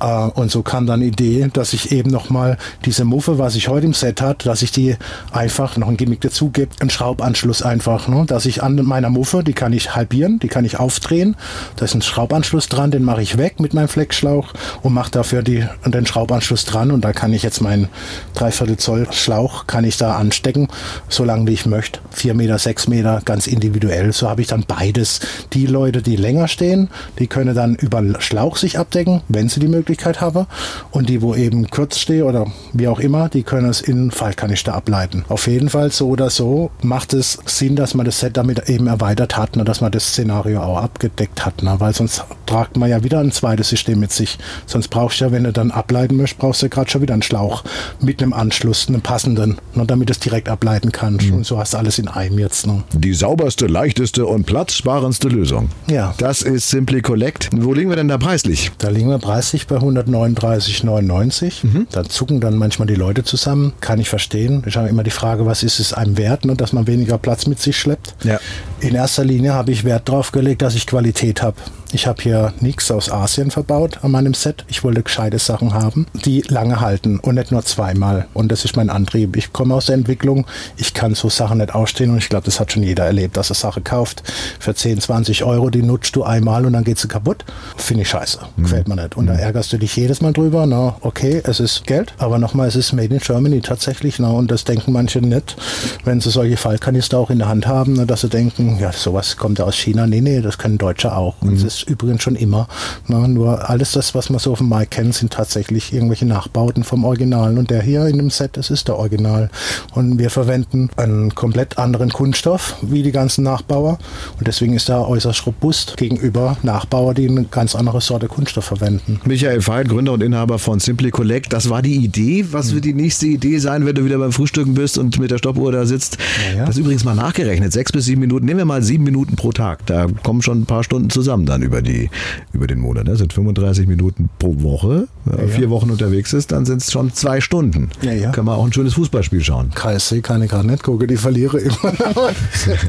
Äh, 0.00 0.28
und 0.34 0.50
so 0.50 0.62
kam 0.62 0.86
dann 0.86 1.00
die 1.00 1.08
Idee, 1.08 1.48
dass 1.52 1.72
ich 1.72 1.92
eben 1.92 2.10
nochmal 2.10 2.56
diese 2.84 3.04
Muffe, 3.04 3.38
was 3.38 3.54
ich 3.56 3.68
heute 3.68 3.86
im 3.86 3.94
Set 3.94 4.20
hat, 4.20 4.46
dass 4.46 4.62
ich 4.62 4.70
die 4.70 4.96
einfach 5.32 5.76
noch 5.76 5.88
ein 5.88 5.96
Gimmick 5.96 6.20
dazu 6.20 6.50
gebe, 6.50 6.70
einen 6.80 6.90
Schraubanschluss 6.90 7.62
einfach, 7.62 8.08
ne? 8.08 8.24
dass 8.26 8.46
ich 8.46 8.62
an 8.62 8.76
meiner 8.84 9.10
Muffe, 9.10 9.42
die 9.42 9.52
kann 9.52 9.72
ich 9.72 9.94
halbieren, 9.94 10.38
die 10.38 10.48
kann 10.48 10.64
ich 10.64 10.78
aufdrehen, 10.78 11.36
da 11.76 11.84
ist 11.84 11.94
ein 11.94 12.02
Schraubanschluss 12.02 12.68
dran, 12.68 12.90
den 12.90 13.02
mache 13.02 13.22
ich 13.22 13.38
weg 13.38 13.60
mit 13.60 13.74
meinem 13.74 13.88
Fleckschlauch 13.88 14.52
und 14.82 14.92
mache 14.92 15.10
dafür 15.10 15.42
die, 15.42 15.66
den 15.84 16.06
Schraubanschluss 16.06 16.64
dran 16.64 16.90
und 16.90 17.04
da 17.04 17.12
kann 17.12 17.32
ich 17.32 17.42
jetzt 17.42 17.60
meinen 17.60 17.88
Dreiviertel 18.34 18.76
Zoll 18.76 19.06
Schlauch 19.10 19.66
kann 19.66 19.84
ich 19.84 19.96
da 19.96 20.16
anstecken, 20.16 20.68
so 21.08 21.24
lange 21.24 21.46
wie 21.48 21.52
ich 21.52 21.66
möchte, 21.66 22.00
vier 22.10 22.34
Meter, 22.34 22.58
sechs 22.58 22.88
Meter, 22.88 23.20
ganz 23.24 23.46
individuell. 23.46 24.12
So 24.12 24.28
habe 24.28 24.42
ich 24.42 24.48
dann 24.48 24.64
beides. 24.66 25.20
Die 25.52 25.66
Leute, 25.66 26.02
die 26.02 26.16
länger 26.16 26.48
stehen, 26.48 26.88
die 27.18 27.26
können 27.26 27.54
dann 27.54 27.74
über 27.74 28.02
Schlauch 28.20 28.56
sich 28.56 28.78
abdecken, 28.78 29.22
wenn 29.28 29.48
sie 29.48 29.60
die 29.60 29.68
Möglichkeit 29.68 29.87
Möglichkeit 29.88 30.20
habe. 30.20 30.46
Und 30.90 31.08
die, 31.08 31.22
wo 31.22 31.34
eben 31.34 31.68
kurz 31.68 31.98
stehe 31.98 32.24
oder 32.24 32.46
wie 32.72 32.88
auch 32.88 33.00
immer, 33.00 33.28
die 33.28 33.42
können 33.42 33.68
es 33.68 33.80
in 33.80 34.10
Fallkanister 34.10 34.74
ableiten. 34.74 35.24
Auf 35.28 35.46
jeden 35.46 35.70
Fall 35.70 35.90
so 35.90 36.08
oder 36.08 36.30
so 36.30 36.70
macht 36.82 37.14
es 37.14 37.38
Sinn, 37.46 37.74
dass 37.74 37.94
man 37.94 38.04
das 38.04 38.20
Set 38.20 38.36
damit 38.36 38.68
eben 38.68 38.86
erweitert 38.86 39.36
hat, 39.36 39.56
ne, 39.56 39.64
dass 39.64 39.80
man 39.80 39.90
das 39.90 40.08
Szenario 40.08 40.60
auch 40.62 40.82
abgedeckt 40.82 41.46
hat, 41.46 41.62
ne, 41.62 41.74
weil 41.78 41.94
sonst 41.94 42.24
tragt 42.48 42.78
man 42.78 42.88
ja 42.88 43.04
wieder 43.04 43.20
ein 43.20 43.30
zweites 43.30 43.68
System 43.68 44.00
mit 44.00 44.10
sich. 44.10 44.38
Sonst 44.66 44.88
brauchst 44.88 45.20
du 45.20 45.26
ja, 45.26 45.32
wenn 45.32 45.44
du 45.44 45.52
dann 45.52 45.70
ableiten 45.70 46.16
möchtest, 46.16 46.40
brauchst 46.40 46.62
du 46.62 46.68
gerade 46.68 46.90
schon 46.90 47.02
wieder 47.02 47.12
einen 47.12 47.22
Schlauch 47.22 47.62
mit 48.00 48.22
einem 48.22 48.32
Anschluss, 48.32 48.88
einem 48.88 49.02
passenden, 49.02 49.58
ne, 49.74 49.84
damit 49.86 50.08
es 50.08 50.18
direkt 50.18 50.48
ableiten 50.48 50.90
kannst. 50.90 51.26
Mhm. 51.26 51.34
Und 51.34 51.46
so 51.46 51.58
hast 51.58 51.74
du 51.74 51.78
alles 51.78 51.98
in 51.98 52.08
einem 52.08 52.38
jetzt. 52.38 52.66
Ne. 52.66 52.82
Die 52.94 53.12
sauberste, 53.12 53.66
leichteste 53.66 54.24
und 54.24 54.46
platzsparendste 54.46 55.28
Lösung. 55.28 55.68
Ja. 55.90 56.14
Das 56.18 56.40
ist 56.42 56.70
Simply 56.70 57.02
Collect. 57.02 57.50
Wo 57.52 57.74
liegen 57.74 57.90
wir 57.90 57.96
denn 57.96 58.08
da 58.08 58.16
preislich? 58.16 58.72
Da 58.78 58.88
liegen 58.88 59.10
wir 59.10 59.18
preislich 59.18 59.66
bei 59.66 59.76
139,99. 59.76 61.66
Mhm. 61.66 61.86
Da 61.92 62.04
zucken 62.04 62.40
dann 62.40 62.56
manchmal 62.56 62.88
die 62.88 62.94
Leute 62.94 63.24
zusammen. 63.24 63.74
Kann 63.80 64.00
ich 64.00 64.08
verstehen. 64.08 64.62
Ich 64.66 64.76
habe 64.76 64.88
immer 64.88 65.02
die 65.02 65.10
Frage, 65.10 65.44
was 65.44 65.62
ist 65.62 65.80
es 65.80 65.92
einem 65.92 66.16
wert, 66.16 66.46
ne, 66.46 66.54
dass 66.54 66.72
man 66.72 66.86
weniger 66.86 67.18
Platz 67.18 67.46
mit 67.46 67.60
sich 67.60 67.76
schleppt. 67.76 68.14
Ja. 68.24 68.40
In 68.80 68.94
erster 68.94 69.24
Linie 69.24 69.52
habe 69.52 69.70
ich 69.70 69.84
Wert 69.84 70.08
darauf 70.08 70.32
gelegt, 70.32 70.62
dass 70.62 70.74
ich 70.74 70.86
Qualität 70.86 71.42
habe. 71.42 71.56
Ich 71.90 72.06
habe 72.06 72.22
hier 72.22 72.52
nichts 72.60 72.90
aus 72.90 73.10
Asien 73.10 73.50
verbaut 73.50 74.00
an 74.02 74.10
meinem 74.10 74.34
Set. 74.34 74.64
Ich 74.68 74.84
wollte 74.84 75.02
gescheite 75.02 75.38
Sachen 75.38 75.72
haben, 75.72 76.06
die 76.26 76.42
lange 76.42 76.80
halten 76.80 77.18
und 77.18 77.36
nicht 77.36 77.50
nur 77.50 77.64
zweimal. 77.64 78.26
Und 78.34 78.52
das 78.52 78.66
ist 78.66 78.76
mein 78.76 78.90
Antrieb. 78.90 79.36
Ich 79.36 79.54
komme 79.54 79.74
aus 79.74 79.86
der 79.86 79.94
Entwicklung. 79.94 80.46
Ich 80.76 80.92
kann 80.92 81.14
so 81.14 81.30
Sachen 81.30 81.58
nicht 81.58 81.74
ausstehen 81.74 82.10
und 82.10 82.18
ich 82.18 82.28
glaube, 82.28 82.44
das 82.44 82.60
hat 82.60 82.72
schon 82.72 82.82
jeder 82.82 83.06
erlebt, 83.06 83.38
dass 83.38 83.50
er 83.50 83.54
Sache 83.54 83.80
kauft 83.80 84.22
für 84.60 84.74
10, 84.74 85.00
20 85.00 85.44
Euro, 85.44 85.70
die 85.70 85.82
nutzt 85.82 86.14
du 86.14 86.24
einmal 86.24 86.66
und 86.66 86.74
dann 86.74 86.84
geht 86.84 86.98
sie 86.98 87.08
kaputt. 87.08 87.46
Finde 87.76 88.02
ich 88.02 88.10
scheiße. 88.10 88.38
Mhm. 88.56 88.62
Gefällt 88.64 88.88
mir 88.88 88.96
nicht. 88.96 89.16
Und 89.16 89.26
da 89.26 89.32
mhm. 89.32 89.38
ärgerst 89.38 89.72
du 89.72 89.78
dich 89.78 89.96
jedes 89.96 90.20
Mal 90.20 90.34
drüber. 90.34 90.66
Na, 90.66 90.96
okay, 91.00 91.40
es 91.44 91.58
ist 91.58 91.86
Geld, 91.86 92.12
aber 92.18 92.38
nochmal, 92.38 92.68
es 92.68 92.76
ist 92.76 92.92
made 92.92 93.14
in 93.14 93.20
Germany 93.20 93.62
tatsächlich. 93.62 94.18
Na, 94.18 94.30
und 94.30 94.50
das 94.50 94.64
denken 94.64 94.92
manche 94.92 95.22
nicht, 95.22 95.56
wenn 96.04 96.20
sie 96.20 96.30
solche 96.30 96.58
Fallkanister 96.58 97.16
auch 97.16 97.30
in 97.30 97.38
der 97.38 97.48
Hand 97.48 97.66
haben, 97.66 98.06
dass 98.06 98.20
sie 98.20 98.28
denken, 98.28 98.78
ja, 98.78 98.92
sowas 98.92 99.38
kommt 99.38 99.58
ja 99.58 99.64
aus 99.64 99.76
China. 99.76 100.06
Nee, 100.06 100.20
nee, 100.20 100.42
das 100.42 100.58
können 100.58 100.76
Deutsche 100.76 101.16
auch. 101.16 101.40
Mhm. 101.40 101.58
Es 101.78 101.82
übrigens 101.84 102.22
schon 102.22 102.34
immer. 102.34 102.66
Na, 103.06 103.28
nur 103.28 103.68
alles 103.68 103.92
das, 103.92 104.14
was 104.14 104.30
man 104.30 104.38
so 104.38 104.52
auf 104.52 104.58
dem 104.58 104.68
Markt 104.68 104.92
kennt, 104.92 105.14
sind 105.14 105.32
tatsächlich 105.32 105.92
irgendwelche 105.92 106.26
Nachbauten 106.26 106.82
vom 106.82 107.04
Original. 107.04 107.56
Und 107.56 107.70
der 107.70 107.82
hier 107.82 108.06
in 108.06 108.18
dem 108.18 108.30
Set, 108.30 108.56
das 108.56 108.70
ist 108.70 108.88
der 108.88 108.96
Original. 108.96 109.50
Und 109.94 110.18
wir 110.18 110.30
verwenden 110.30 110.90
einen 110.96 111.34
komplett 111.34 111.78
anderen 111.78 112.10
Kunststoff 112.10 112.76
wie 112.82 113.02
die 113.02 113.12
ganzen 113.12 113.44
Nachbauer. 113.44 113.98
Und 114.38 114.48
deswegen 114.48 114.74
ist 114.74 114.88
er 114.88 115.08
äußerst 115.08 115.46
robust 115.46 115.96
gegenüber 115.96 116.56
Nachbauer, 116.62 117.14
die 117.14 117.28
eine 117.28 117.44
ganz 117.44 117.76
andere 117.76 118.00
Sorte 118.00 118.26
Kunststoff 118.26 118.64
verwenden. 118.64 119.20
Michael 119.24 119.64
Veit, 119.66 119.88
Gründer 119.88 120.12
und 120.12 120.22
Inhaber 120.22 120.58
von 120.58 120.80
Simply 120.80 121.10
Collect. 121.10 121.52
Das 121.52 121.70
war 121.70 121.82
die 121.82 121.96
Idee. 121.96 122.46
Was 122.50 122.74
wird 122.74 122.84
die 122.84 122.94
nächste 122.94 123.26
Idee 123.26 123.58
sein, 123.58 123.86
wenn 123.86 123.94
du 123.94 124.04
wieder 124.04 124.18
beim 124.18 124.32
Frühstücken 124.32 124.74
bist 124.74 124.98
und 124.98 125.18
mit 125.18 125.30
der 125.30 125.38
Stoppuhr 125.38 125.70
da 125.70 125.86
sitzt? 125.86 126.18
Ja, 126.50 126.58
ja. 126.58 126.66
Das 126.66 126.76
ist 126.76 126.80
übrigens 126.80 127.04
mal 127.04 127.14
nachgerechnet. 127.14 127.72
Sechs 127.72 127.92
bis 127.92 128.06
sieben 128.06 128.20
Minuten. 128.20 128.46
Nehmen 128.46 128.58
wir 128.58 128.64
mal 128.64 128.82
sieben 128.82 129.04
Minuten 129.04 129.36
pro 129.36 129.52
Tag. 129.52 129.86
Da 129.86 130.06
kommen 130.24 130.42
schon 130.42 130.62
ein 130.62 130.66
paar 130.66 130.82
Stunden 130.82 131.10
zusammen 131.10 131.46
dann 131.46 131.62
über 131.68 131.82
die 131.82 132.10
über 132.52 132.66
den 132.66 132.80
Monat. 132.80 133.06
Das 133.06 133.12
ne? 133.12 133.18
sind 133.18 133.32
35 133.32 133.86
Minuten 133.86 134.30
pro 134.38 134.62
Woche. 134.62 135.06
Wenn 135.24 135.36
man 135.36 135.48
vier 135.48 135.70
Wochen 135.70 135.90
unterwegs 135.90 136.32
ist, 136.32 136.50
dann 136.50 136.64
sind 136.64 136.82
es 136.82 136.90
schon 136.90 137.12
zwei 137.12 137.40
Stunden. 137.40 137.90
Ja, 138.02 138.12
ja. 138.12 138.30
Kann 138.30 138.46
man 138.46 138.56
auch 138.56 138.64
ein 138.64 138.72
schönes 138.72 138.94
Fußballspiel 138.94 139.42
schauen. 139.42 139.70
KSC 139.74 140.22
kann 140.22 140.42
ich 140.42 140.50
gerade 140.50 140.66
nicht 140.66 140.82
gucken, 140.82 141.06
die 141.06 141.16
verliere 141.16 141.58
immer. 141.58 141.92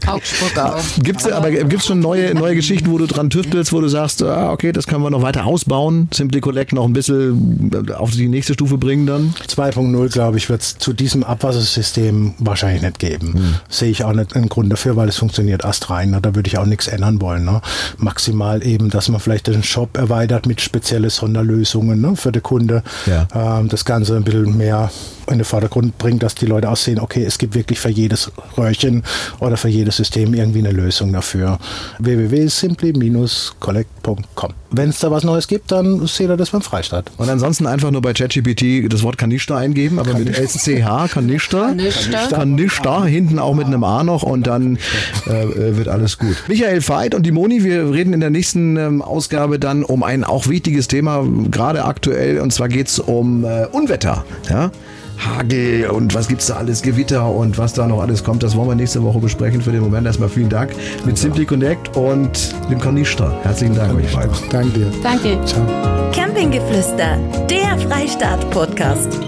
Augsburg 0.07 0.57
auch. 0.57 0.81
Gibt 1.03 1.21
es 1.21 1.31
aber 1.31 1.51
gibt's 1.51 1.87
schon 1.87 1.99
neue, 1.99 2.33
neue 2.33 2.55
Geschichten, 2.55 2.89
wo 2.89 2.97
du 2.97 3.05
dran 3.05 3.29
tüftelst, 3.29 3.73
wo 3.73 3.81
du 3.81 3.87
sagst, 3.87 4.23
ah, 4.23 4.51
okay, 4.51 4.71
das 4.71 4.87
können 4.87 5.03
wir 5.03 5.09
noch 5.09 5.21
weiter 5.21 5.45
ausbauen, 5.45 6.07
Simply 6.13 6.39
Collect 6.39 6.73
noch 6.73 6.85
ein 6.85 6.93
bisschen 6.93 7.71
auf 7.97 8.11
die 8.11 8.27
nächste 8.27 8.53
Stufe 8.53 8.77
bringen 8.77 9.05
dann? 9.05 9.33
2.0, 9.47 10.11
glaube 10.11 10.37
ich, 10.37 10.49
wird 10.49 10.61
es 10.61 10.77
zu 10.77 10.93
diesem 10.93 11.23
Abwassersystem 11.23 12.35
wahrscheinlich 12.39 12.81
nicht 12.81 12.99
geben. 12.99 13.33
Hm. 13.33 13.55
Sehe 13.67 13.91
ich 13.91 14.03
auch 14.03 14.13
nicht 14.13 14.35
einen 14.35 14.49
Grund 14.49 14.71
dafür, 14.71 14.95
weil 14.95 15.09
es 15.09 15.17
funktioniert 15.17 15.63
erst 15.63 15.89
rein. 15.89 16.11
Ne? 16.11 16.19
Da 16.21 16.35
würde 16.35 16.47
ich 16.47 16.57
auch 16.57 16.65
nichts 16.65 16.87
ändern 16.87 17.21
wollen. 17.21 17.45
Ne? 17.45 17.61
Maximal 17.97 18.63
eben, 18.69 18.89
dass 18.89 19.09
man 19.09 19.19
vielleicht 19.19 19.47
den 19.47 19.63
Shop 19.63 19.97
erweitert 19.97 20.45
mit 20.45 20.61
speziellen 20.61 21.09
Sonderlösungen 21.09 21.99
ne, 21.99 22.15
für 22.15 22.31
den 22.31 22.43
Kunde. 22.43 22.83
Ja. 23.05 23.27
Ähm, 23.33 23.67
das 23.67 23.85
Ganze 23.85 24.15
ein 24.15 24.23
bisschen 24.23 24.57
mehr 24.57 24.89
in 25.29 25.39
den 25.39 25.45
Vordergrund 25.45 25.97
bringt, 25.97 26.21
dass 26.23 26.35
die 26.35 26.45
Leute 26.45 26.69
auch 26.69 26.75
sehen, 26.75 26.99
okay, 26.99 27.23
es 27.23 27.37
gibt 27.37 27.55
wirklich 27.55 27.79
für 27.79 27.87
jedes 27.89 28.29
Röhrchen 28.57 29.03
oder 29.39 29.55
für 29.57 29.69
jedes 29.69 29.97
System 29.97 30.33
irgendwie 30.33 30.59
eine 30.59 30.71
Lösung 30.71 31.11
dafür. 31.13 31.59
www.simply-collect.com. 31.99 34.53
Wenn 34.71 34.89
es 34.89 34.99
da 34.99 35.09
was 35.09 35.23
Neues 35.23 35.47
gibt, 35.47 35.71
dann 35.71 36.05
seht 36.05 36.29
ihr 36.29 36.37
das 36.37 36.51
beim 36.51 36.61
Freistaat. 36.61 37.11
Und 37.17 37.27
ansonsten 37.27 37.65
einfach 37.65 37.89
nur 37.91 38.01
bei 38.01 38.13
ChatGPT 38.13 38.91
das 38.91 39.01
Wort 39.03 39.17
Kanister 39.17 39.57
eingeben, 39.57 39.99
aber 39.99 40.11
Kanister. 40.11 40.41
mit 40.41 40.51
SCH, 40.51 41.11
Kanister. 41.11 41.69
Kanister. 41.69 42.27
Kanister, 42.29 43.05
hinten 43.05 43.39
auch 43.39 43.55
mit 43.55 43.65
einem 43.65 43.83
A 43.83 44.03
noch 44.03 44.21
und 44.23 44.45
dann 44.45 44.77
äh, 45.25 45.75
wird 45.75 45.87
alles 45.87 46.19
gut. 46.19 46.35
Michael 46.47 46.87
Veit 46.87 47.15
und 47.15 47.25
die 47.25 47.31
Moni, 47.31 47.63
wir 47.63 47.91
reden 47.91 48.13
in 48.13 48.19
der 48.19 48.29
nächsten 48.29 48.77
ähm, 48.77 49.01
Ausgabe 49.01 49.57
dann 49.59 49.83
um 49.83 50.03
ein 50.03 50.23
auch 50.23 50.47
wichtiges 50.47 50.87
Thema, 50.87 51.25
gerade 51.49 51.85
aktuell, 51.85 52.39
und 52.39 52.53
zwar 52.53 52.69
geht 52.69 52.87
es 52.87 52.99
um 52.99 53.43
äh, 53.43 53.65
Unwetter. 53.71 54.23
Ja? 54.49 54.71
Hagel 55.19 55.89
und 55.89 56.13
was 56.13 56.27
gibt 56.27 56.41
es 56.41 56.47
da 56.47 56.55
alles, 56.55 56.81
Gewitter 56.81 57.29
und 57.29 57.57
was 57.57 57.73
da 57.73 57.87
noch 57.87 58.01
alles 58.01 58.23
kommt, 58.23 58.43
das 58.43 58.55
wollen 58.55 58.69
wir 58.69 58.75
nächste 58.75 59.03
Woche 59.03 59.19
besprechen. 59.19 59.61
Für 59.61 59.71
den 59.71 59.81
Moment 59.81 60.07
erstmal 60.07 60.29
vielen 60.29 60.49
Dank 60.49 60.71
mit 61.05 61.17
Simply 61.17 61.45
Connect 61.45 61.95
und 61.95 62.53
dem 62.69 62.79
Kanister. 62.79 63.37
Herzlichen 63.43 63.75
Dank 63.75 63.95
euch 63.95 64.13
beiden. 64.13 64.31
Danke 64.51 64.79
dir. 64.79 64.91
Danke. 65.03 65.37
Ciao. 65.45 65.65
Campinggeflüster, 66.13 67.17
der 67.49 67.77
Freistaat-Podcast. 67.87 69.19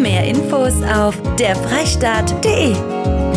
Mehr 0.00 0.24
Infos 0.24 0.74
auf 0.82 1.14
derfreistaat.de. 1.38 3.29